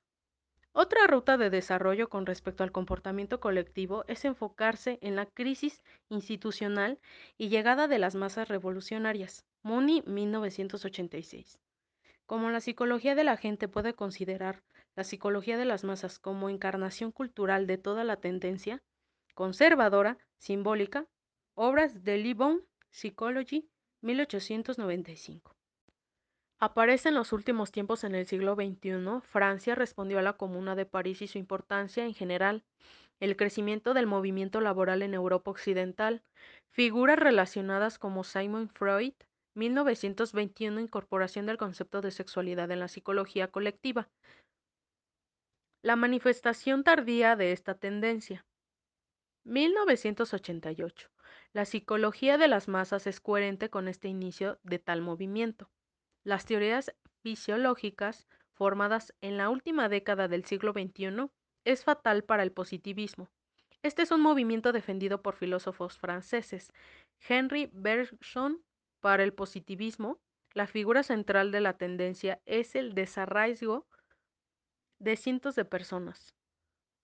Otra 0.72 1.06
ruta 1.06 1.38
de 1.38 1.48
desarrollo 1.48 2.10
con 2.10 2.26
respecto 2.26 2.62
al 2.64 2.70
comportamiento 2.70 3.40
colectivo 3.40 4.04
es 4.08 4.26
enfocarse 4.26 4.98
en 5.00 5.16
la 5.16 5.24
crisis 5.24 5.82
institucional 6.10 7.00
y 7.38 7.48
llegada 7.48 7.88
de 7.88 7.98
las 7.98 8.14
masas 8.14 8.48
revolucionarias. 8.48 9.46
Mooney, 9.62 10.02
1986. 10.04 11.58
Como 12.26 12.50
la 12.50 12.60
psicología 12.60 13.14
de 13.14 13.24
la 13.24 13.38
gente 13.38 13.68
puede 13.68 13.94
considerar 13.94 14.62
la 14.96 15.04
psicología 15.04 15.56
de 15.56 15.64
las 15.64 15.84
masas 15.84 16.18
como 16.18 16.48
encarnación 16.48 17.12
cultural 17.12 17.66
de 17.66 17.78
toda 17.78 18.04
la 18.04 18.16
tendencia 18.16 18.82
conservadora, 19.34 20.18
simbólica, 20.38 21.06
obras 21.54 22.04
de 22.04 22.18
Libon, 22.18 22.62
Psychology, 22.90 23.68
1895. 24.02 25.54
Aparece 26.60 27.08
en 27.08 27.16
los 27.16 27.32
últimos 27.32 27.72
tiempos 27.72 28.04
en 28.04 28.14
el 28.14 28.26
siglo 28.26 28.54
XXI, 28.54 29.20
Francia 29.22 29.74
respondió 29.74 30.18
a 30.18 30.22
la 30.22 30.34
Comuna 30.34 30.76
de 30.76 30.86
París 30.86 31.20
y 31.20 31.26
su 31.26 31.38
importancia 31.38 32.04
en 32.04 32.14
general, 32.14 32.64
el 33.20 33.36
crecimiento 33.36 33.92
del 33.94 34.06
movimiento 34.06 34.60
laboral 34.60 35.02
en 35.02 35.14
Europa 35.14 35.50
Occidental, 35.50 36.22
figuras 36.70 37.18
relacionadas 37.18 37.98
como 37.98 38.24
Simon 38.24 38.68
Freud, 38.68 39.14
1921 39.56 40.80
Incorporación 40.80 41.46
del 41.46 41.58
concepto 41.58 42.00
de 42.00 42.10
sexualidad 42.10 42.70
en 42.70 42.80
la 42.80 42.88
psicología 42.88 43.48
colectiva, 43.48 44.08
la 45.84 45.96
manifestación 45.96 46.82
tardía 46.82 47.36
de 47.36 47.52
esta 47.52 47.74
tendencia. 47.74 48.46
1988. 49.44 51.10
La 51.52 51.66
psicología 51.66 52.38
de 52.38 52.48
las 52.48 52.68
masas 52.68 53.06
es 53.06 53.20
coherente 53.20 53.68
con 53.68 53.86
este 53.86 54.08
inicio 54.08 54.58
de 54.62 54.78
tal 54.78 55.02
movimiento. 55.02 55.70
Las 56.24 56.46
teorías 56.46 56.94
fisiológicas 57.20 58.26
formadas 58.54 59.12
en 59.20 59.36
la 59.36 59.50
última 59.50 59.90
década 59.90 60.26
del 60.26 60.46
siglo 60.46 60.72
XXI 60.72 61.28
es 61.66 61.84
fatal 61.84 62.24
para 62.24 62.44
el 62.44 62.50
positivismo. 62.50 63.28
Este 63.82 64.00
es 64.00 64.10
un 64.10 64.22
movimiento 64.22 64.72
defendido 64.72 65.20
por 65.20 65.36
filósofos 65.36 65.98
franceses. 65.98 66.72
Henry 67.28 67.68
Bergson, 67.74 68.64
para 69.00 69.22
el 69.22 69.34
positivismo, 69.34 70.18
la 70.54 70.66
figura 70.66 71.02
central 71.02 71.52
de 71.52 71.60
la 71.60 71.76
tendencia 71.76 72.40
es 72.46 72.74
el 72.74 72.94
desarraigo 72.94 73.86
de 75.04 75.16
cientos 75.16 75.54
de 75.54 75.66
personas. 75.66 76.34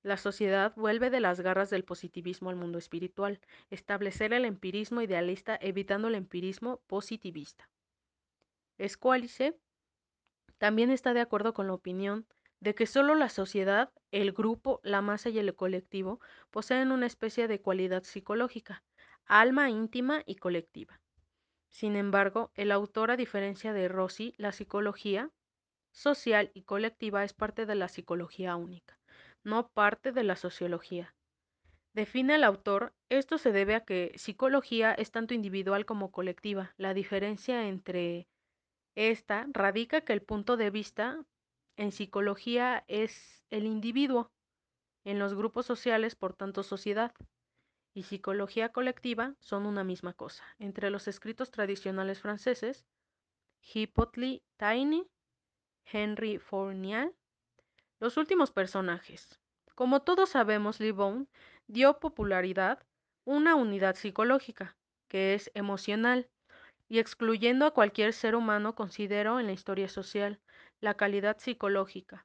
La 0.02 0.16
sociedad 0.16 0.72
vuelve 0.74 1.10
de 1.10 1.20
las 1.20 1.42
garras 1.42 1.68
del 1.68 1.84
positivismo 1.84 2.48
al 2.48 2.56
mundo 2.56 2.78
espiritual, 2.78 3.40
establecer 3.68 4.32
el 4.32 4.46
empirismo 4.46 5.02
idealista 5.02 5.58
evitando 5.60 6.08
el 6.08 6.14
empirismo 6.14 6.80
positivista. 6.86 7.68
Squalice 8.82 9.54
también 10.56 10.90
está 10.90 11.12
de 11.12 11.20
acuerdo 11.20 11.52
con 11.52 11.66
la 11.66 11.74
opinión 11.74 12.26
de 12.60 12.74
que 12.74 12.86
solo 12.86 13.14
la 13.14 13.28
sociedad, 13.28 13.92
el 14.12 14.32
grupo, 14.32 14.80
la 14.82 15.02
masa 15.02 15.28
y 15.28 15.38
el 15.38 15.54
colectivo 15.54 16.20
poseen 16.50 16.92
una 16.92 17.06
especie 17.06 17.48
de 17.48 17.60
cualidad 17.60 18.04
psicológica, 18.04 18.82
alma 19.26 19.68
íntima 19.68 20.22
y 20.24 20.36
colectiva. 20.36 21.02
Sin 21.68 21.96
embargo, 21.96 22.50
el 22.54 22.72
autor, 22.72 23.10
a 23.10 23.18
diferencia 23.18 23.74
de 23.74 23.88
Rossi, 23.88 24.32
la 24.38 24.52
psicología 24.52 25.30
social 25.90 26.50
y 26.54 26.62
colectiva 26.62 27.24
es 27.24 27.32
parte 27.32 27.66
de 27.66 27.74
la 27.74 27.88
psicología 27.88 28.56
única, 28.56 28.98
no 29.44 29.68
parte 29.68 30.12
de 30.12 30.24
la 30.24 30.36
sociología. 30.36 31.14
Define 31.92 32.36
el 32.36 32.44
autor, 32.44 32.92
esto 33.08 33.38
se 33.38 33.52
debe 33.52 33.74
a 33.74 33.84
que 33.84 34.12
psicología 34.16 34.92
es 34.92 35.10
tanto 35.10 35.34
individual 35.34 35.86
como 35.86 36.12
colectiva. 36.12 36.72
La 36.76 36.94
diferencia 36.94 37.66
entre 37.66 38.28
esta 38.94 39.46
radica 39.52 40.02
que 40.02 40.12
el 40.12 40.22
punto 40.22 40.56
de 40.56 40.70
vista 40.70 41.24
en 41.76 41.90
psicología 41.90 42.84
es 42.86 43.42
el 43.50 43.66
individuo, 43.66 44.30
en 45.04 45.18
los 45.18 45.34
grupos 45.34 45.66
sociales, 45.66 46.14
por 46.14 46.34
tanto, 46.34 46.62
sociedad, 46.62 47.12
y 47.94 48.04
psicología 48.04 48.70
colectiva 48.70 49.34
son 49.40 49.66
una 49.66 49.82
misma 49.82 50.12
cosa. 50.12 50.44
Entre 50.58 50.90
los 50.90 51.08
escritos 51.08 51.50
tradicionales 51.50 52.20
franceses, 52.20 52.84
Hippolyte 53.62 54.44
Taine 54.56 55.06
Henry 55.92 56.38
Fournier. 56.38 57.12
Los 57.98 58.16
últimos 58.16 58.52
personajes. 58.52 59.40
Como 59.74 60.02
todos 60.02 60.30
sabemos, 60.30 60.78
Libon 60.78 61.28
dio 61.66 61.98
popularidad 61.98 62.78
una 63.24 63.56
unidad 63.56 63.96
psicológica, 63.96 64.76
que 65.08 65.34
es 65.34 65.50
emocional, 65.54 66.28
y 66.88 67.00
excluyendo 67.00 67.66
a 67.66 67.72
cualquier 67.72 68.12
ser 68.12 68.36
humano 68.36 68.76
considero 68.76 69.40
en 69.40 69.46
la 69.46 69.52
historia 69.52 69.88
social 69.88 70.40
la 70.80 70.94
calidad 70.94 71.38
psicológica. 71.38 72.24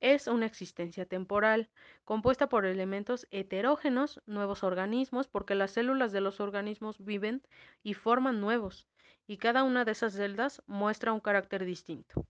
Es 0.00 0.26
una 0.26 0.46
existencia 0.46 1.04
temporal, 1.04 1.68
compuesta 2.04 2.48
por 2.48 2.64
elementos 2.64 3.26
heterógenos, 3.30 4.22
nuevos 4.24 4.64
organismos, 4.64 5.28
porque 5.28 5.54
las 5.54 5.72
células 5.72 6.12
de 6.12 6.22
los 6.22 6.40
organismos 6.40 7.04
viven 7.04 7.42
y 7.82 7.92
forman 7.92 8.40
nuevos, 8.40 8.86
y 9.26 9.36
cada 9.36 9.64
una 9.64 9.84
de 9.84 9.92
esas 9.92 10.14
celdas 10.14 10.62
muestra 10.66 11.12
un 11.12 11.20
carácter 11.20 11.66
distinto. 11.66 12.24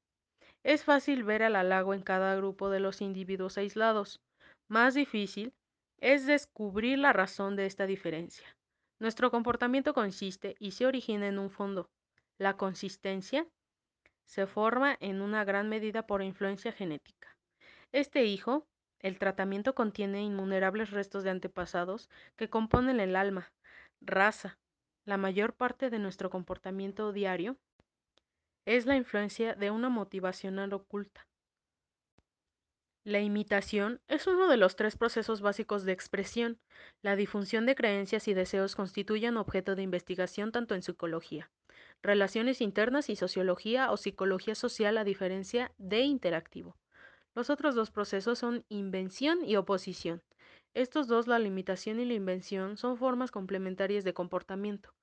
Es 0.62 0.84
fácil 0.84 1.24
ver 1.24 1.42
el 1.42 1.56
halago 1.56 1.94
en 1.94 2.02
cada 2.02 2.36
grupo 2.36 2.68
de 2.68 2.80
los 2.80 3.00
individuos 3.00 3.56
aislados. 3.56 4.20
Más 4.68 4.94
difícil 4.94 5.54
es 5.98 6.26
descubrir 6.26 6.98
la 6.98 7.12
razón 7.12 7.56
de 7.56 7.66
esta 7.66 7.86
diferencia. 7.86 8.56
Nuestro 8.98 9.30
comportamiento 9.30 9.94
consiste 9.94 10.56
y 10.58 10.72
se 10.72 10.86
origina 10.86 11.28
en 11.28 11.38
un 11.38 11.50
fondo. 11.50 11.88
La 12.38 12.56
consistencia 12.56 13.46
se 14.26 14.46
forma 14.46 14.96
en 15.00 15.22
una 15.22 15.44
gran 15.44 15.68
medida 15.68 16.06
por 16.06 16.22
influencia 16.22 16.72
genética. 16.72 17.36
Este 17.92 18.24
hijo, 18.24 18.66
el 19.00 19.18
tratamiento 19.18 19.74
contiene 19.74 20.22
innumerables 20.22 20.90
restos 20.90 21.24
de 21.24 21.30
antepasados 21.30 22.10
que 22.36 22.50
componen 22.50 23.00
el 23.00 23.16
alma, 23.16 23.50
raza, 24.00 24.58
la 25.06 25.16
mayor 25.16 25.54
parte 25.54 25.88
de 25.88 25.98
nuestro 25.98 26.28
comportamiento 26.28 27.12
diario 27.12 27.56
es 28.76 28.86
la 28.86 28.94
influencia 28.94 29.56
de 29.56 29.72
una 29.72 29.88
motivacional 29.88 30.72
oculta. 30.72 31.26
La 33.02 33.18
imitación 33.18 34.00
es 34.06 34.28
uno 34.28 34.46
de 34.46 34.56
los 34.56 34.76
tres 34.76 34.96
procesos 34.96 35.40
básicos 35.40 35.84
de 35.84 35.90
expresión. 35.90 36.60
La 37.02 37.16
difusión 37.16 37.66
de 37.66 37.74
creencias 37.74 38.28
y 38.28 38.34
deseos 38.34 38.76
constituyen 38.76 39.38
objeto 39.38 39.74
de 39.74 39.82
investigación 39.82 40.52
tanto 40.52 40.76
en 40.76 40.82
psicología, 40.82 41.50
relaciones 42.00 42.60
internas 42.60 43.10
y 43.10 43.16
sociología 43.16 43.90
o 43.90 43.96
psicología 43.96 44.54
social 44.54 44.98
a 44.98 45.04
diferencia 45.04 45.72
de 45.78 46.02
interactivo. 46.02 46.76
Los 47.34 47.50
otros 47.50 47.74
dos 47.74 47.90
procesos 47.90 48.38
son 48.38 48.64
invención 48.68 49.44
y 49.44 49.56
oposición. 49.56 50.22
Estos 50.74 51.08
dos, 51.08 51.26
la 51.26 51.40
limitación 51.40 51.98
y 51.98 52.04
la 52.04 52.14
invención, 52.14 52.76
son 52.76 52.96
formas 52.96 53.32
complementarias 53.32 54.04
de 54.04 54.14
comportamiento. 54.14 54.94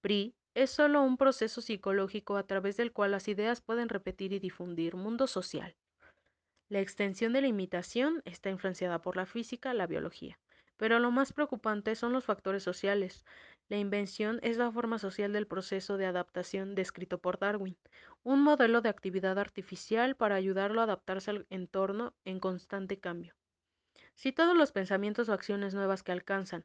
PRI 0.00 0.36
es 0.54 0.70
solo 0.70 1.02
un 1.02 1.16
proceso 1.16 1.60
psicológico 1.60 2.36
a 2.36 2.46
través 2.46 2.76
del 2.76 2.92
cual 2.92 3.12
las 3.12 3.28
ideas 3.28 3.60
pueden 3.60 3.88
repetir 3.88 4.32
y 4.32 4.38
difundir. 4.38 4.96
Mundo 4.96 5.26
social. 5.26 5.76
La 6.68 6.80
extensión 6.80 7.32
de 7.32 7.40
la 7.40 7.48
imitación 7.48 8.22
está 8.24 8.50
influenciada 8.50 9.00
por 9.00 9.16
la 9.16 9.26
física, 9.26 9.74
la 9.74 9.86
biología. 9.86 10.38
Pero 10.76 10.98
lo 10.98 11.10
más 11.10 11.32
preocupante 11.32 11.94
son 11.94 12.12
los 12.12 12.24
factores 12.24 12.62
sociales. 12.62 13.24
La 13.68 13.76
invención 13.76 14.40
es 14.42 14.56
la 14.56 14.72
forma 14.72 14.98
social 14.98 15.32
del 15.32 15.46
proceso 15.46 15.96
de 15.96 16.06
adaptación 16.06 16.74
descrito 16.74 17.18
por 17.18 17.38
Darwin, 17.38 17.76
un 18.22 18.42
modelo 18.42 18.80
de 18.80 18.88
actividad 18.88 19.38
artificial 19.38 20.16
para 20.16 20.36
ayudarlo 20.36 20.80
a 20.80 20.84
adaptarse 20.84 21.30
al 21.30 21.46
entorno 21.50 22.14
en 22.24 22.40
constante 22.40 22.98
cambio. 22.98 23.34
Si 24.14 24.32
todos 24.32 24.56
los 24.56 24.72
pensamientos 24.72 25.28
o 25.28 25.32
acciones 25.32 25.74
nuevas 25.74 26.02
que 26.02 26.12
alcanzan 26.12 26.64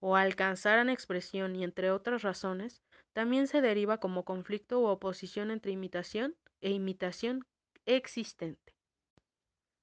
o 0.00 0.16
alcanzaran 0.16 0.90
expresión 0.90 1.56
y 1.56 1.64
entre 1.64 1.90
otras 1.90 2.22
razones, 2.22 2.82
también 3.12 3.46
se 3.46 3.60
deriva 3.60 3.98
como 3.98 4.24
conflicto 4.24 4.80
u 4.80 4.86
oposición 4.86 5.50
entre 5.50 5.72
imitación 5.72 6.36
e 6.60 6.70
imitación 6.70 7.46
existente. 7.86 8.74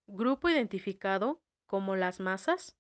Grupo 0.07 0.49
identificado 0.49 1.41
como 1.67 1.95
las 1.95 2.19
masas 2.19 2.75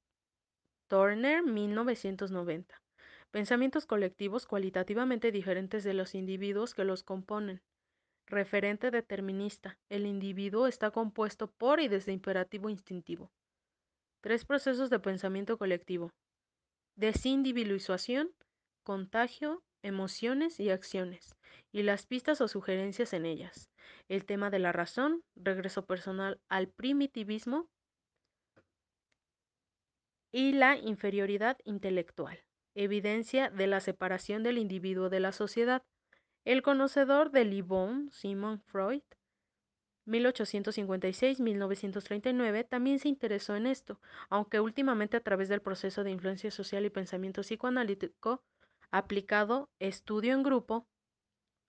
Turner, 0.89 1.43
1990. 1.43 2.81
Pensamientos 3.29 3.85
colectivos 3.85 4.47
cualitativamente 4.47 5.31
diferentes 5.31 5.83
de 5.83 5.93
los 5.93 6.15
individuos 6.15 6.73
que 6.73 6.83
los 6.83 7.03
componen. 7.03 7.61
Referente 8.25 8.89
determinista. 8.89 9.77
El 9.89 10.07
individuo 10.07 10.65
está 10.65 10.89
compuesto 10.89 11.51
por 11.51 11.79
y 11.79 11.87
desde 11.87 12.11
imperativo 12.11 12.69
instintivo. 12.69 13.31
Tres 14.21 14.45
procesos 14.45 14.89
de 14.89 14.99
pensamiento 14.99 15.59
colectivo. 15.59 16.11
Desindividualización, 16.95 18.31
contagio, 18.83 19.63
emociones 19.81 20.59
y 20.59 20.69
acciones, 20.69 21.35
y 21.71 21.83
las 21.83 22.05
pistas 22.05 22.41
o 22.41 22.47
sugerencias 22.47 23.13
en 23.13 23.25
ellas. 23.25 23.69
El 24.07 24.25
tema 24.25 24.49
de 24.49 24.59
la 24.59 24.71
razón, 24.71 25.23
regreso 25.35 25.85
personal 25.85 26.39
al 26.49 26.69
primitivismo, 26.69 27.69
y 30.31 30.53
la 30.53 30.77
inferioridad 30.77 31.57
intelectual, 31.65 32.43
evidencia 32.75 33.49
de 33.49 33.65
la 33.67 33.79
separación 33.79 34.43
del 34.43 34.59
individuo 34.59 35.09
de 35.09 35.19
la 35.19 35.31
sociedad. 35.31 35.83
El 36.45 36.61
conocedor 36.61 37.31
de 37.31 37.45
Libon, 37.45 38.11
Simon 38.11 38.61
Freud, 38.61 39.01
1856-1939, 40.05 42.67
también 42.67 42.99
se 42.99 43.09
interesó 43.09 43.55
en 43.55 43.65
esto, 43.67 43.99
aunque 44.29 44.59
últimamente 44.59 45.17
a 45.17 45.21
través 45.21 45.49
del 45.49 45.61
proceso 45.61 46.03
de 46.03 46.11
influencia 46.11 46.51
social 46.51 46.85
y 46.85 46.89
pensamiento 46.89 47.41
psicoanalítico 47.41 48.43
aplicado, 48.91 49.69
estudio 49.79 50.33
en 50.33 50.43
grupo, 50.43 50.87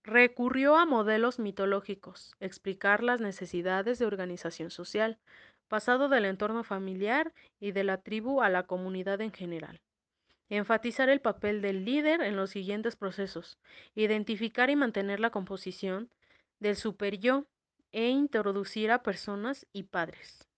recurrió 0.03 0.77
a 0.77 0.87
modelos 0.87 1.39
mitológicos, 1.39 2.35
explicar 2.41 3.03
las 3.03 3.21
necesidades 3.21 3.99
de 3.99 4.07
organización 4.07 4.71
social, 4.71 5.19
pasado 5.69 6.09
del 6.09 6.25
entorno 6.25 6.65
familiar 6.65 7.33
y 7.61 7.73
de 7.73 7.85
la 7.85 7.99
tribu 7.99 8.43
a 8.43 8.49
la 8.49 8.65
comunidad 8.65 9.21
en 9.21 9.33
general. 9.33 9.81
Enfatizar 10.49 11.09
el 11.09 11.21
papel 11.21 11.63
del 11.63 11.85
líder 11.85 12.23
en 12.23 12.35
los 12.37 12.51
siguientes 12.51 12.97
procesos. 12.97 13.57
Identificar 13.95 14.69
y 14.69 14.75
mantener 14.75 15.21
la 15.21 15.31
composición 15.31 16.11
del 16.59 16.75
superyo 16.75 17.47
e 17.93 18.09
introducir 18.09 18.91
a 18.91 19.05
personas 19.05 19.67
y 19.73 19.85
padres. 19.85 20.49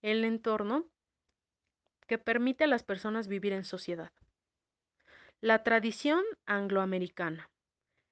El 0.00 0.24
entorno 0.24 0.86
que 2.06 2.16
permite 2.16 2.64
a 2.64 2.68
las 2.68 2.84
personas 2.84 3.28
vivir 3.28 3.52
en 3.52 3.64
sociedad. 3.64 4.12
La 5.42 5.64
tradición 5.64 6.22
angloamericana. 6.46 7.50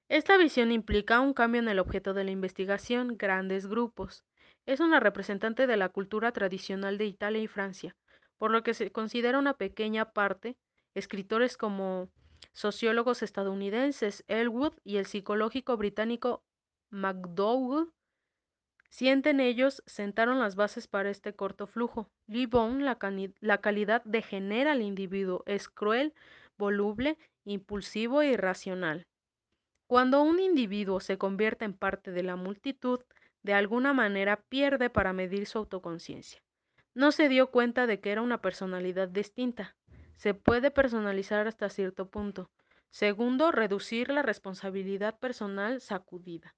Esta 0.09 0.35
visión 0.35 0.69
implica 0.69 1.21
un 1.21 1.33
cambio 1.33 1.61
en 1.61 1.69
el 1.69 1.79
objeto 1.79 2.13
de 2.13 2.25
la 2.25 2.31
investigación, 2.31 3.15
grandes 3.17 3.67
grupos, 3.67 4.25
es 4.65 4.81
una 4.81 4.99
representante 4.99 5.65
de 5.65 5.77
la 5.77 5.87
cultura 5.87 6.33
tradicional 6.33 6.97
de 6.97 7.05
Italia 7.05 7.41
y 7.41 7.47
Francia, 7.47 7.95
por 8.37 8.51
lo 8.51 8.63
que 8.63 8.73
se 8.73 8.91
considera 8.91 9.39
una 9.39 9.53
pequeña 9.53 10.11
parte 10.11 10.57
escritores 10.93 11.55
como 11.55 12.09
sociólogos 12.51 13.23
estadounidenses 13.23 14.25
Elwood 14.27 14.73
y 14.83 14.97
el 14.97 15.05
psicológico 15.05 15.77
británico 15.77 16.43
McDowell 16.89 17.93
Sienten 18.91 19.39
ellos, 19.39 19.81
sentaron 19.85 20.41
las 20.41 20.57
bases 20.57 20.89
para 20.89 21.09
este 21.09 21.33
corto 21.33 21.65
flujo. 21.65 22.11
Libon, 22.27 22.83
la, 22.83 22.99
la 23.39 23.57
calidad 23.59 24.03
degenera 24.03 24.73
al 24.73 24.81
individuo, 24.81 25.43
es 25.45 25.69
cruel, 25.69 26.13
voluble, 26.61 27.17
impulsivo 27.43 28.21
e 28.21 28.27
irracional. 28.33 29.07
Cuando 29.87 30.21
un 30.21 30.39
individuo 30.39 30.99
se 30.99 31.17
convierte 31.17 31.65
en 31.65 31.73
parte 31.73 32.11
de 32.11 32.23
la 32.23 32.35
multitud, 32.35 32.99
de 33.43 33.53
alguna 33.55 33.93
manera 33.93 34.37
pierde 34.47 34.89
para 34.89 35.11
medir 35.11 35.47
su 35.47 35.57
autoconciencia. 35.57 36.39
No 36.93 37.11
se 37.11 37.29
dio 37.29 37.47
cuenta 37.47 37.87
de 37.87 37.99
que 37.99 38.11
era 38.11 38.21
una 38.21 38.41
personalidad 38.41 39.09
distinta. 39.09 39.75
Se 40.15 40.33
puede 40.33 40.69
personalizar 40.69 41.47
hasta 41.47 41.69
cierto 41.69 42.09
punto. 42.09 42.51
Segundo, 42.91 43.51
reducir 43.51 44.11
la 44.11 44.21
responsabilidad 44.21 45.17
personal 45.17 45.81
sacudida. 45.81 46.53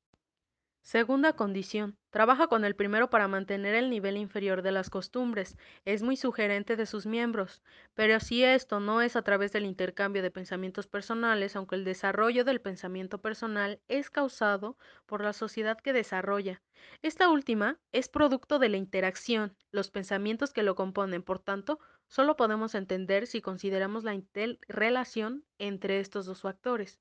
Segunda 0.85 1.31
condición. 1.31 1.97
Trabaja 2.09 2.47
con 2.47 2.65
el 2.65 2.75
primero 2.75 3.09
para 3.09 3.29
mantener 3.29 3.73
el 3.73 3.89
nivel 3.89 4.17
inferior 4.17 4.61
de 4.61 4.73
las 4.73 4.89
costumbres. 4.89 5.57
Es 5.85 6.03
muy 6.03 6.17
sugerente 6.17 6.75
de 6.75 6.85
sus 6.85 7.05
miembros. 7.05 7.63
Pero 7.93 8.19
si 8.19 8.43
esto 8.43 8.81
no 8.81 9.01
es 9.01 9.15
a 9.15 9.21
través 9.21 9.53
del 9.53 9.63
intercambio 9.65 10.21
de 10.21 10.29
pensamientos 10.29 10.85
personales, 10.85 11.55
aunque 11.55 11.75
el 11.75 11.85
desarrollo 11.85 12.43
del 12.43 12.59
pensamiento 12.59 13.21
personal 13.21 13.79
es 13.87 14.09
causado 14.09 14.77
por 15.05 15.23
la 15.23 15.31
sociedad 15.31 15.79
que 15.79 15.93
desarrolla. 15.93 16.61
Esta 17.01 17.29
última 17.29 17.79
es 17.93 18.09
producto 18.09 18.59
de 18.59 18.67
la 18.67 18.77
interacción, 18.77 19.55
los 19.71 19.89
pensamientos 19.89 20.51
que 20.51 20.63
lo 20.63 20.75
componen. 20.75 21.23
Por 21.23 21.39
tanto, 21.39 21.79
solo 22.07 22.35
podemos 22.35 22.75
entender 22.75 23.25
si 23.25 23.41
consideramos 23.41 24.03
la 24.03 24.21
relación 24.67 25.45
entre 25.59 26.01
estos 26.01 26.25
dos 26.25 26.41
factores, 26.41 26.99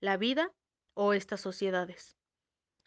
la 0.00 0.16
vida 0.16 0.52
o 0.94 1.14
estas 1.14 1.40
sociedades. 1.40 2.16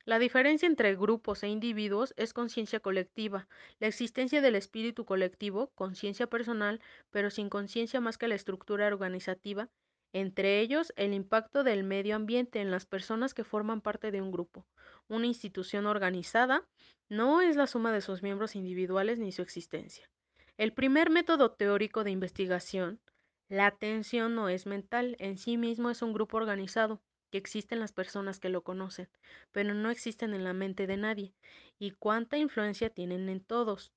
La 0.07 0.19
diferencia 0.19 0.67
entre 0.67 0.95
grupos 0.95 1.43
e 1.43 1.49
individuos 1.49 2.13
es 2.15 2.31
conciencia 2.31 2.79
colectiva, 2.79 3.49
la 3.81 3.87
existencia 3.87 4.39
del 4.39 4.55
espíritu 4.55 5.03
colectivo, 5.03 5.69
conciencia 5.75 6.27
personal, 6.27 6.79
pero 7.09 7.29
sin 7.29 7.49
conciencia 7.49 7.99
más 7.99 8.17
que 8.17 8.29
la 8.29 8.35
estructura 8.35 8.87
organizativa, 8.87 9.69
entre 10.13 10.61
ellos 10.61 10.93
el 10.95 11.13
impacto 11.13 11.65
del 11.65 11.83
medio 11.83 12.15
ambiente 12.15 12.61
en 12.61 12.71
las 12.71 12.85
personas 12.85 13.33
que 13.33 13.43
forman 13.43 13.81
parte 13.81 14.11
de 14.11 14.21
un 14.21 14.31
grupo. 14.31 14.65
Una 15.09 15.25
institución 15.25 15.85
organizada 15.85 16.65
no 17.09 17.41
es 17.41 17.57
la 17.57 17.67
suma 17.67 17.91
de 17.91 17.99
sus 17.99 18.23
miembros 18.23 18.55
individuales 18.55 19.19
ni 19.19 19.33
su 19.33 19.41
existencia. 19.41 20.09
El 20.55 20.71
primer 20.71 21.09
método 21.09 21.51
teórico 21.51 22.05
de 22.05 22.11
investigación, 22.11 23.01
la 23.49 23.65
atención 23.65 24.35
no 24.35 24.47
es 24.47 24.67
mental, 24.67 25.17
en 25.19 25.37
sí 25.37 25.57
mismo 25.57 25.89
es 25.89 26.01
un 26.01 26.13
grupo 26.13 26.37
organizado, 26.37 27.01
que 27.29 27.37
existen 27.37 27.79
las 27.79 27.91
personas 27.91 28.39
que 28.39 28.49
lo 28.49 28.63
conocen, 28.63 29.09
pero 29.51 29.73
no 29.73 29.89
existen 29.89 30.33
en 30.33 30.43
la 30.43 30.53
mente 30.53 30.87
de 30.87 30.97
nadie, 30.97 31.33
y 31.79 31.91
cuánta 31.91 32.37
influencia 32.37 32.89
tienen 32.89 33.29
en 33.29 33.41
todos, 33.41 33.91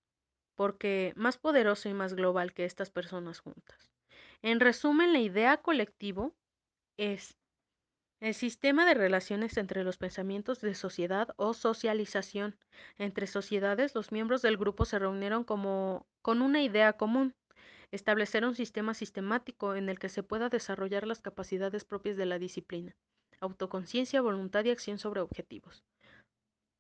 porque 0.57 1.12
más 1.16 1.38
poderoso 1.38 1.88
y 1.88 1.95
más 1.95 2.14
global 2.14 2.53
que 2.53 2.64
estas 2.64 2.90
personas 2.90 3.40
juntas. 3.40 3.90
En 4.43 4.61
resumen, 4.61 5.12
la 5.12 5.21
idea 5.21 5.59
colectivo 5.59 6.35
es 6.97 7.37
el 8.21 8.35
sistema 8.35 8.85
de 8.85 8.95
relaciones 8.95 9.57
entre 9.57 9.85
los 9.85 9.97
pensamientos 9.97 10.61
de 10.61 10.75
sociedad 10.75 11.29
o 11.37 11.55
socialización. 11.55 12.59
Entre 12.99 13.27
sociedades, 13.27 13.95
los 13.95 14.12
miembros 14.12 14.43
del 14.43 14.59
grupo 14.59 14.85
se 14.85 14.99
reunieron 14.99 15.45
como 15.45 16.07
con 16.21 16.43
una 16.43 16.62
idea 16.62 16.93
común, 16.95 17.35
establecer 17.90 18.45
un 18.45 18.55
sistema 18.55 18.93
sistemático 18.95 19.75
en 19.75 19.88
el 19.88 19.99
que 19.99 20.11
se 20.11 20.23
pueda 20.23 20.51
desarrollar 20.51 21.07
las 21.07 21.23
capacidades 21.23 21.85
propias 21.85 22.16
de 22.19 22.27
la 22.27 22.38
disciplina 22.38 22.95
autoconciencia, 23.40 24.20
voluntad 24.20 24.64
y 24.64 24.70
acción 24.70 24.98
sobre 24.98 25.20
objetivos. 25.20 25.85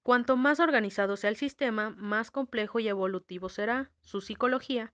Cuanto 0.02 0.36
más 0.36 0.60
organizado 0.60 1.16
sea 1.16 1.30
el 1.30 1.36
sistema, 1.36 1.90
más 1.90 2.30
complejo 2.30 2.80
y 2.80 2.88
evolutivo 2.88 3.48
será 3.48 3.90
su 4.02 4.20
psicología. 4.20 4.92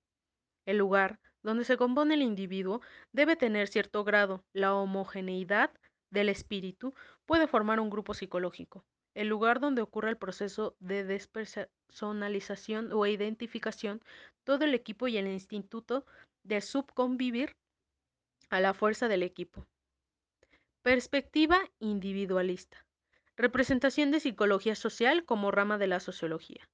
El 0.66 0.79
lugar 0.79 1.20
donde 1.42 1.64
se 1.64 1.76
compone 1.76 2.14
el 2.14 2.22
individuo 2.22 2.81
debe 3.12 3.37
tener 3.37 3.68
cierto 3.68 4.02
grado. 4.02 4.44
La 4.52 4.74
homogeneidad 4.74 5.70
del 6.11 6.29
espíritu 6.29 6.92
puede 7.24 7.46
formar 7.46 7.79
un 7.79 7.88
grupo 7.88 8.14
psicológico. 8.14 8.85
El 9.14 9.29
lugar 9.29 9.61
donde 9.61 9.81
ocurre 9.81 10.11
el 10.11 10.18
proceso 10.18 10.76
de 10.81 11.05
despersonalización 11.05 12.92
o 12.92 13.07
identificación, 13.07 14.02
todo 14.44 14.64
el 14.64 14.74
equipo 14.74 15.09
y 15.09 15.16
el 15.16 15.29
instituto 15.29 16.05
de 16.42 16.61
subconvivir 16.61 17.52
a 18.50 18.61
la 18.61 18.74
fuerza 18.74 19.09
del 19.09 19.22
equipo. 19.22 19.66
Perspectiva 20.87 21.59
individualista. 21.81 22.87
Representación 23.37 24.12
de 24.12 24.20
psicología 24.20 24.77
social 24.77 25.25
como 25.25 25.51
rama 25.51 25.79
de 25.79 25.88
la 25.88 25.99
sociología. 25.99 26.70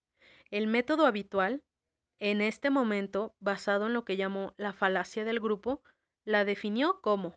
El 0.50 0.66
método 0.66 1.06
habitual 1.06 1.62
En 2.20 2.42
este 2.42 2.68
momento, 2.68 3.34
basado 3.40 3.86
en 3.86 3.94
lo 3.94 4.04
que 4.04 4.18
llamó 4.18 4.52
la 4.58 4.74
falacia 4.74 5.24
del 5.24 5.40
grupo, 5.40 5.82
la 6.26 6.44
definió 6.44 7.00
como 7.00 7.36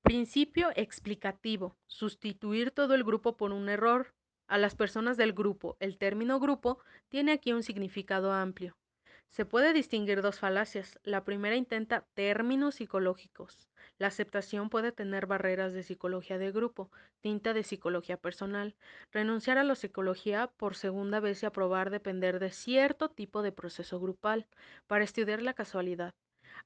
principio 0.00 0.70
explicativo, 0.74 1.76
sustituir 1.86 2.70
todo 2.70 2.94
el 2.94 3.04
grupo 3.04 3.36
por 3.36 3.52
un 3.52 3.68
error. 3.68 4.14
A 4.48 4.56
las 4.56 4.74
personas 4.74 5.18
del 5.18 5.34
grupo, 5.34 5.76
el 5.80 5.98
término 5.98 6.40
grupo 6.40 6.78
tiene 7.10 7.32
aquí 7.32 7.52
un 7.52 7.62
significado 7.62 8.32
amplio. 8.32 8.74
Se 9.30 9.44
puede 9.44 9.72
distinguir 9.72 10.22
dos 10.22 10.40
falacias. 10.40 10.98
La 11.04 11.22
primera 11.24 11.56
intenta 11.56 12.06
términos 12.14 12.76
psicológicos. 12.76 13.68
La 13.98 14.08
aceptación 14.08 14.68
puede 14.70 14.92
tener 14.92 15.26
barreras 15.26 15.72
de 15.72 15.82
psicología 15.82 16.38
de 16.38 16.50
grupo, 16.52 16.90
tinta 17.20 17.54
de 17.54 17.62
psicología 17.62 18.16
personal. 18.16 18.74
Renunciar 19.12 19.58
a 19.58 19.64
la 19.64 19.74
psicología 19.74 20.48
por 20.56 20.74
segunda 20.74 21.20
vez 21.20 21.42
y 21.42 21.46
aprobar 21.46 21.90
depender 21.90 22.38
de 22.40 22.50
cierto 22.50 23.10
tipo 23.10 23.42
de 23.42 23.52
proceso 23.52 24.00
grupal 24.00 24.48
para 24.86 25.04
estudiar 25.04 25.42
la 25.42 25.54
casualidad. 25.54 26.14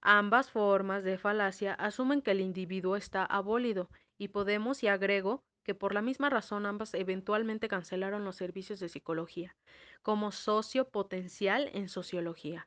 Ambas 0.00 0.50
formas 0.50 1.04
de 1.04 1.18
falacia 1.18 1.74
asumen 1.74 2.22
que 2.22 2.30
el 2.30 2.40
individuo 2.40 2.96
está 2.96 3.24
abólido 3.24 3.90
y 4.16 4.28
podemos, 4.28 4.82
y 4.82 4.88
agrego, 4.88 5.44
que 5.70 5.74
por 5.76 5.94
la 5.94 6.02
misma 6.02 6.30
razón 6.30 6.66
ambas 6.66 6.94
eventualmente 6.94 7.68
cancelaron 7.68 8.24
los 8.24 8.34
servicios 8.34 8.80
de 8.80 8.88
psicología, 8.88 9.56
como 10.02 10.32
socio 10.32 10.88
potencial 10.88 11.70
en 11.74 11.88
sociología. 11.88 12.66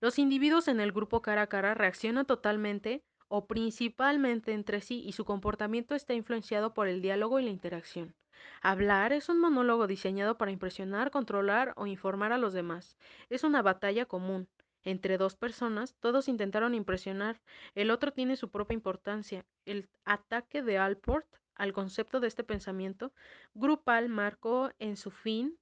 Los 0.00 0.18
individuos 0.18 0.66
en 0.66 0.80
el 0.80 0.90
grupo 0.90 1.20
cara 1.20 1.42
a 1.42 1.46
cara 1.48 1.74
reaccionan 1.74 2.24
totalmente 2.24 3.04
o 3.28 3.46
principalmente 3.46 4.54
entre 4.54 4.80
sí 4.80 5.02
y 5.04 5.12
su 5.12 5.26
comportamiento 5.26 5.94
está 5.94 6.14
influenciado 6.14 6.72
por 6.72 6.88
el 6.88 7.02
diálogo 7.02 7.38
y 7.38 7.44
la 7.44 7.50
interacción. 7.50 8.14
Hablar 8.62 9.12
es 9.12 9.28
un 9.28 9.38
monólogo 9.38 9.86
diseñado 9.86 10.38
para 10.38 10.50
impresionar, 10.50 11.10
controlar 11.10 11.74
o 11.76 11.86
informar 11.86 12.32
a 12.32 12.38
los 12.38 12.54
demás. 12.54 12.96
Es 13.28 13.44
una 13.44 13.60
batalla 13.60 14.06
común. 14.06 14.48
Entre 14.82 15.18
dos 15.18 15.36
personas, 15.36 15.94
todos 16.00 16.26
intentaron 16.26 16.74
impresionar, 16.74 17.42
el 17.74 17.90
otro 17.90 18.14
tiene 18.14 18.36
su 18.36 18.50
propia 18.50 18.76
importancia. 18.76 19.44
El 19.66 19.90
ataque 20.06 20.62
de 20.62 20.78
Alport 20.78 21.26
al 21.54 21.72
concepto 21.72 22.20
de 22.20 22.28
este 22.28 22.44
pensamiento 22.44 23.12
grupal 23.54 24.08
marcó 24.08 24.70
en 24.78 24.96
su 24.96 25.10
fin 25.10 25.58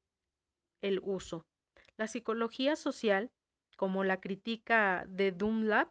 el 0.80 1.00
uso. 1.02 1.46
La 1.96 2.06
psicología 2.06 2.76
social, 2.76 3.30
como 3.76 4.04
la 4.04 4.20
crítica 4.20 5.04
de 5.08 5.32
Dunlap 5.32 5.90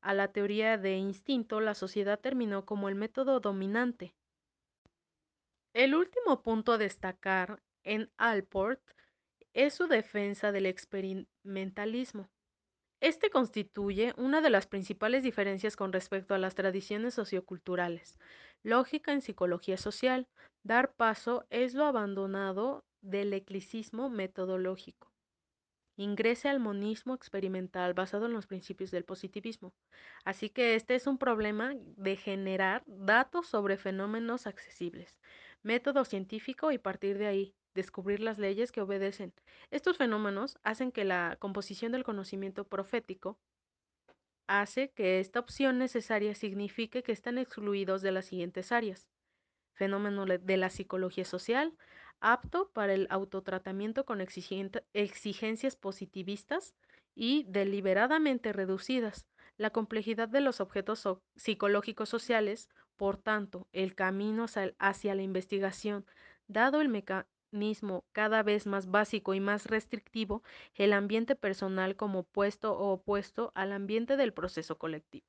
a 0.00 0.14
la 0.14 0.32
teoría 0.32 0.78
de 0.78 0.96
instinto, 0.96 1.60
la 1.60 1.74
sociedad 1.74 2.18
terminó 2.18 2.64
como 2.64 2.88
el 2.88 2.94
método 2.94 3.40
dominante. 3.40 4.14
El 5.74 5.94
último 5.94 6.42
punto 6.42 6.72
a 6.72 6.78
destacar 6.78 7.62
en 7.84 8.10
Alport 8.16 8.80
es 9.52 9.74
su 9.74 9.86
defensa 9.86 10.52
del 10.52 10.66
experimentalismo. 10.66 12.28
Este 13.00 13.30
constituye 13.30 14.12
una 14.16 14.40
de 14.40 14.50
las 14.50 14.66
principales 14.66 15.22
diferencias 15.22 15.76
con 15.76 15.92
respecto 15.92 16.34
a 16.34 16.38
las 16.38 16.56
tradiciones 16.56 17.14
socioculturales. 17.14 18.18
Lógica 18.64 19.12
en 19.12 19.22
psicología 19.22 19.76
social. 19.76 20.26
Dar 20.64 20.92
paso 20.94 21.46
es 21.50 21.74
lo 21.74 21.84
abandonado 21.86 22.84
del 23.00 23.32
eclicismo 23.32 24.10
metodológico. 24.10 25.12
Ingrese 25.96 26.48
al 26.48 26.60
monismo 26.60 27.14
experimental 27.14 27.94
basado 27.94 28.26
en 28.26 28.32
los 28.32 28.46
principios 28.46 28.90
del 28.90 29.04
positivismo. 29.04 29.74
Así 30.24 30.50
que 30.50 30.74
este 30.74 30.94
es 30.96 31.06
un 31.06 31.18
problema 31.18 31.74
de 31.76 32.16
generar 32.16 32.82
datos 32.86 33.46
sobre 33.46 33.76
fenómenos 33.76 34.46
accesibles, 34.46 35.18
método 35.62 36.04
científico 36.04 36.72
y 36.72 36.78
partir 36.78 37.18
de 37.18 37.26
ahí 37.26 37.54
descubrir 37.78 38.20
las 38.20 38.38
leyes 38.38 38.72
que 38.72 38.80
obedecen. 38.80 39.32
Estos 39.70 39.96
fenómenos 39.96 40.58
hacen 40.64 40.90
que 40.90 41.04
la 41.04 41.36
composición 41.38 41.92
del 41.92 42.02
conocimiento 42.02 42.64
profético 42.64 43.38
hace 44.48 44.90
que 44.90 45.20
esta 45.20 45.38
opción 45.38 45.78
necesaria 45.78 46.34
signifique 46.34 47.02
que 47.02 47.12
están 47.12 47.38
excluidos 47.38 48.02
de 48.02 48.10
las 48.10 48.26
siguientes 48.26 48.72
áreas. 48.72 49.08
Fenómeno 49.74 50.26
de 50.26 50.56
la 50.56 50.70
psicología 50.70 51.24
social, 51.24 51.76
apto 52.20 52.68
para 52.72 52.94
el 52.94 53.06
autotratamiento 53.10 54.04
con 54.04 54.20
exigencias 54.20 55.76
positivistas 55.76 56.74
y 57.14 57.44
deliberadamente 57.48 58.52
reducidas. 58.52 59.28
La 59.56 59.70
complejidad 59.70 60.28
de 60.28 60.40
los 60.40 60.60
objetos 60.60 61.06
psicológicos 61.36 62.08
sociales, 62.08 62.68
por 62.96 63.18
tanto, 63.18 63.68
el 63.72 63.94
camino 63.94 64.46
hacia 64.78 65.14
la 65.14 65.22
investigación, 65.22 66.04
dado 66.48 66.80
el 66.80 66.88
mecanismo 67.50 68.04
cada 68.12 68.42
vez 68.42 68.66
más 68.66 68.90
básico 68.90 69.34
y 69.34 69.40
más 69.40 69.66
restrictivo, 69.66 70.42
el 70.74 70.92
ambiente 70.92 71.34
personal 71.34 71.96
como 71.96 72.20
opuesto 72.20 72.72
o 72.72 72.92
opuesto 72.92 73.52
al 73.54 73.72
ambiente 73.72 74.16
del 74.16 74.32
proceso 74.32 74.76
colectivo. 74.78 75.24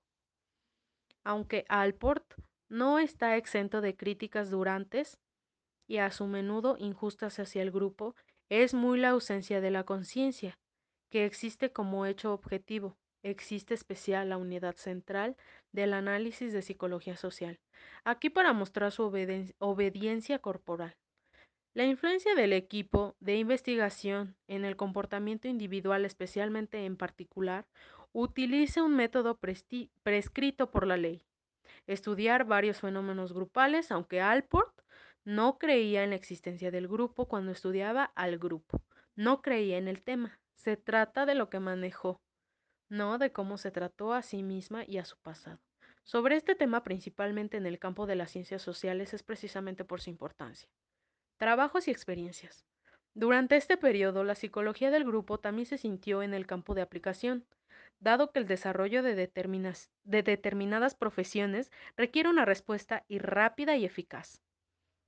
Aunque 1.23 1.65
Alport 1.69 2.33
no 2.69 2.99
está 2.99 3.37
exento 3.37 3.81
de 3.81 3.95
críticas 3.95 4.49
durantes 4.49 5.17
y 5.87 5.97
a 5.97 6.11
su 6.11 6.27
menudo 6.27 6.75
injustas 6.77 7.39
hacia 7.39 7.61
el 7.61 7.71
grupo, 7.71 8.15
es 8.49 8.73
muy 8.73 8.99
la 8.99 9.09
ausencia 9.09 9.61
de 9.61 9.71
la 9.71 9.83
conciencia, 9.83 10.55
que 11.11 11.25
existe 11.25 11.71
como 11.71 12.05
hecho 12.05 12.33
objetivo, 12.33 12.95
existe 13.23 13.73
especial 13.73 14.29
la 14.29 14.37
unidad 14.37 14.75
central 14.75 15.35
del 15.73 15.93
análisis 15.93 16.53
de 16.53 16.61
psicología 16.61 17.15
social, 17.17 17.57
aquí 18.05 18.29
para 18.29 18.53
mostrar 18.53 18.91
su 18.91 19.03
obediencia 19.59 20.39
corporal. 20.39 20.93
La 21.79 21.85
influencia 21.85 22.35
del 22.35 22.51
equipo 22.51 23.15
de 23.21 23.37
investigación 23.37 24.35
en 24.49 24.65
el 24.65 24.75
comportamiento 24.75 25.47
individual, 25.47 26.03
especialmente 26.03 26.83
en 26.83 26.97
particular, 26.97 27.69
utiliza 28.11 28.83
un 28.83 28.97
método 28.97 29.39
prescrito 30.03 30.71
por 30.71 30.85
la 30.85 30.97
ley, 30.97 31.25
estudiar 31.87 32.43
varios 32.43 32.81
fenómenos 32.81 33.31
grupales, 33.31 33.93
aunque 33.93 34.19
Alport 34.19 34.77
no 35.23 35.57
creía 35.57 36.03
en 36.03 36.09
la 36.09 36.17
existencia 36.17 36.69
del 36.69 36.89
grupo 36.89 37.29
cuando 37.29 37.53
estudiaba 37.53 38.03
al 38.13 38.37
grupo. 38.37 38.81
No 39.15 39.41
creía 39.41 39.77
en 39.77 39.87
el 39.87 40.03
tema. 40.03 40.41
Se 40.55 40.75
trata 40.75 41.25
de 41.25 41.35
lo 41.35 41.49
que 41.49 41.61
manejó, 41.61 42.21
no 42.89 43.17
de 43.17 43.31
cómo 43.31 43.57
se 43.57 43.71
trató 43.71 44.11
a 44.13 44.21
sí 44.21 44.43
misma 44.43 44.83
y 44.85 44.97
a 44.97 45.05
su 45.05 45.15
pasado. 45.21 45.61
Sobre 46.03 46.35
este 46.35 46.55
tema, 46.55 46.83
principalmente 46.83 47.55
en 47.55 47.65
el 47.65 47.79
campo 47.79 48.05
de 48.05 48.17
las 48.17 48.31
ciencias 48.31 48.61
sociales, 48.61 49.13
es 49.13 49.23
precisamente 49.23 49.85
por 49.85 50.01
su 50.01 50.09
importancia. 50.09 50.67
Trabajos 51.39 51.87
y 51.87 51.91
experiencias. 51.91 52.65
Durante 53.13 53.55
este 53.55 53.77
periodo, 53.77 54.25
la 54.25 54.35
psicología 54.35 54.91
del 54.91 55.05
grupo 55.05 55.39
también 55.39 55.65
se 55.65 55.77
sintió 55.77 56.21
en 56.21 56.33
el 56.33 56.45
campo 56.45 56.75
de 56.75 56.81
aplicación 56.81 57.45
dado 58.01 58.31
que 58.31 58.39
el 58.39 58.45
desarrollo 58.45 59.01
de, 59.03 59.15
de 59.15 60.23
determinadas 60.23 60.95
profesiones 60.95 61.71
requiere 61.95 62.27
una 62.27 62.43
respuesta 62.43 63.05
y 63.07 63.19
rápida 63.19 63.77
y 63.77 63.85
eficaz. 63.85 64.41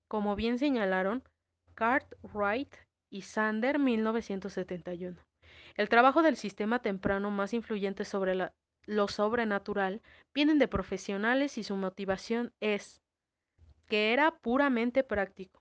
Como 0.08 0.38
bien 0.38 0.58
señalaron 0.58 1.22
Cartwright 1.76 2.76
y 3.10 3.24
Sander 3.24 3.78
1971. 3.78 5.22
El 5.76 5.90
trabajo 5.90 6.22
del 6.22 6.38
sistema 6.38 6.82
temprano 6.82 7.30
más 7.30 7.54
influyente 7.54 8.06
sobre 8.06 8.52
lo 8.86 9.08
sobrenatural 9.10 10.02
vienen 10.34 10.60
de 10.60 10.70
profesionales 10.70 11.58
y 11.58 11.64
su 11.64 11.76
motivación 11.76 12.54
es 12.62 13.02
que 13.88 14.14
era 14.14 14.32
puramente 14.40 15.04
práctico. 15.04 15.61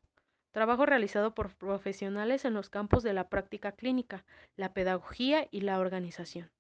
Trabajo 0.53 0.85
realizado 0.85 1.33
por 1.33 1.55
profesionales 1.55 2.45
en 2.45 2.55
los 2.55 2.71
campos 2.71 3.03
de 3.03 3.13
la 3.13 3.29
práctica 3.29 3.73
clínica, 3.73 4.25
la 4.57 4.73
pedagogía 4.73 5.47
y 5.51 5.61
la 5.61 5.79
organización. 5.79 6.51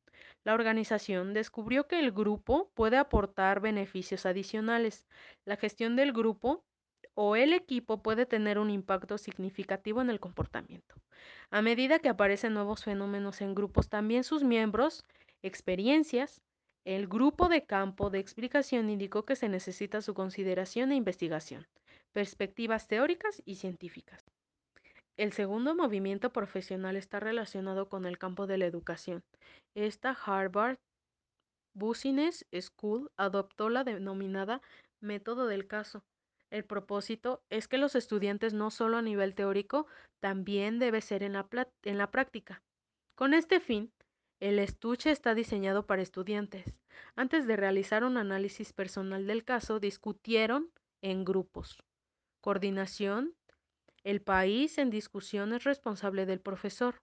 La 0.44 0.54
organización 0.54 1.34
descubrió 1.34 1.88
que 1.88 1.98
el 1.98 2.12
grupo 2.12 2.70
puede 2.74 2.96
aportar 2.96 3.60
beneficios 3.60 4.26
adicionales. 4.26 5.06
La 5.44 5.56
gestión 5.56 5.96
del 5.96 6.12
grupo 6.12 6.64
o 7.14 7.36
el 7.36 7.52
equipo 7.52 8.02
puede 8.02 8.26
tener 8.26 8.58
un 8.58 8.70
impacto 8.70 9.18
significativo 9.18 10.00
en 10.00 10.08
el 10.08 10.20
comportamiento. 10.20 10.94
A 11.50 11.60
medida 11.60 11.98
que 11.98 12.08
aparecen 12.08 12.54
nuevos 12.54 12.84
fenómenos 12.84 13.40
en 13.40 13.54
grupos, 13.54 13.88
también 13.88 14.24
sus 14.24 14.44
miembros, 14.44 15.04
experiencias, 15.42 16.40
el 16.84 17.08
grupo 17.08 17.48
de 17.48 17.66
campo 17.66 18.08
de 18.08 18.20
explicación 18.20 18.88
indicó 18.88 19.24
que 19.24 19.36
se 19.36 19.48
necesita 19.48 20.00
su 20.00 20.14
consideración 20.14 20.92
e 20.92 20.96
investigación, 20.96 21.66
perspectivas 22.12 22.88
teóricas 22.88 23.42
y 23.44 23.56
científicas. 23.56 24.24
El 25.16 25.32
segundo 25.32 25.74
movimiento 25.74 26.32
profesional 26.32 26.96
está 26.96 27.20
relacionado 27.20 27.88
con 27.88 28.06
el 28.06 28.18
campo 28.18 28.46
de 28.46 28.58
la 28.58 28.66
educación. 28.66 29.22
Esta 29.74 30.10
Harvard 30.10 30.78
Business 31.74 32.46
School 32.58 33.10
adoptó 33.16 33.68
la 33.68 33.84
denominada 33.84 34.62
método 35.00 35.46
del 35.46 35.66
caso. 35.66 36.04
El 36.50 36.64
propósito 36.64 37.42
es 37.48 37.68
que 37.68 37.78
los 37.78 37.94
estudiantes 37.94 38.54
no 38.54 38.70
solo 38.70 38.96
a 38.96 39.02
nivel 39.02 39.34
teórico, 39.34 39.86
también 40.20 40.78
debe 40.78 41.00
ser 41.00 41.22
en 41.22 41.34
la, 41.34 41.46
en 41.84 41.98
la 41.98 42.10
práctica. 42.10 42.62
Con 43.14 43.34
este 43.34 43.60
fin, 43.60 43.92
el 44.40 44.58
estuche 44.58 45.10
está 45.10 45.34
diseñado 45.34 45.86
para 45.86 46.02
estudiantes. 46.02 46.74
Antes 47.14 47.46
de 47.46 47.56
realizar 47.56 48.04
un 48.04 48.16
análisis 48.16 48.72
personal 48.72 49.26
del 49.26 49.44
caso, 49.44 49.80
discutieron 49.80 50.70
en 51.02 51.24
grupos. 51.24 51.78
Coordinación, 52.40 53.34
el 54.02 54.22
país 54.22 54.78
en 54.78 54.88
discusión 54.88 55.52
es 55.52 55.64
responsable 55.64 56.24
del 56.24 56.40
profesor. 56.40 56.96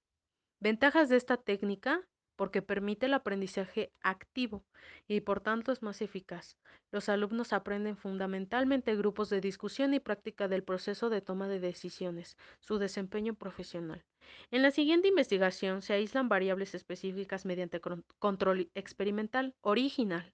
Ventajas 0.59 1.09
de 1.09 1.17
esta 1.17 1.37
técnica 1.37 2.07
porque 2.35 2.61
permite 2.61 3.07
el 3.07 3.13
aprendizaje 3.13 3.91
activo 4.01 4.65
y 5.07 5.21
por 5.21 5.41
tanto 5.41 5.71
es 5.71 5.81
más 5.81 6.01
eficaz. 6.01 6.57
Los 6.91 7.09
alumnos 7.09 7.53
aprenden 7.53 7.97
fundamentalmente 7.97 8.95
grupos 8.95 9.29
de 9.29 9.41
discusión 9.41 9.93
y 9.93 9.99
práctica 9.99 10.47
del 10.47 10.63
proceso 10.63 11.09
de 11.09 11.21
toma 11.21 11.47
de 11.47 11.59
decisiones, 11.59 12.37
su 12.59 12.77
desempeño 12.77 13.35
profesional. 13.35 14.05
En 14.49 14.61
la 14.61 14.71
siguiente 14.71 15.07
investigación 15.07 15.81
se 15.81 15.93
aíslan 15.93 16.29
variables 16.29 16.73
específicas 16.73 17.45
mediante 17.45 17.81
control 18.19 18.71
experimental 18.73 19.55
original. 19.61 20.33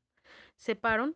Separan 0.56 1.16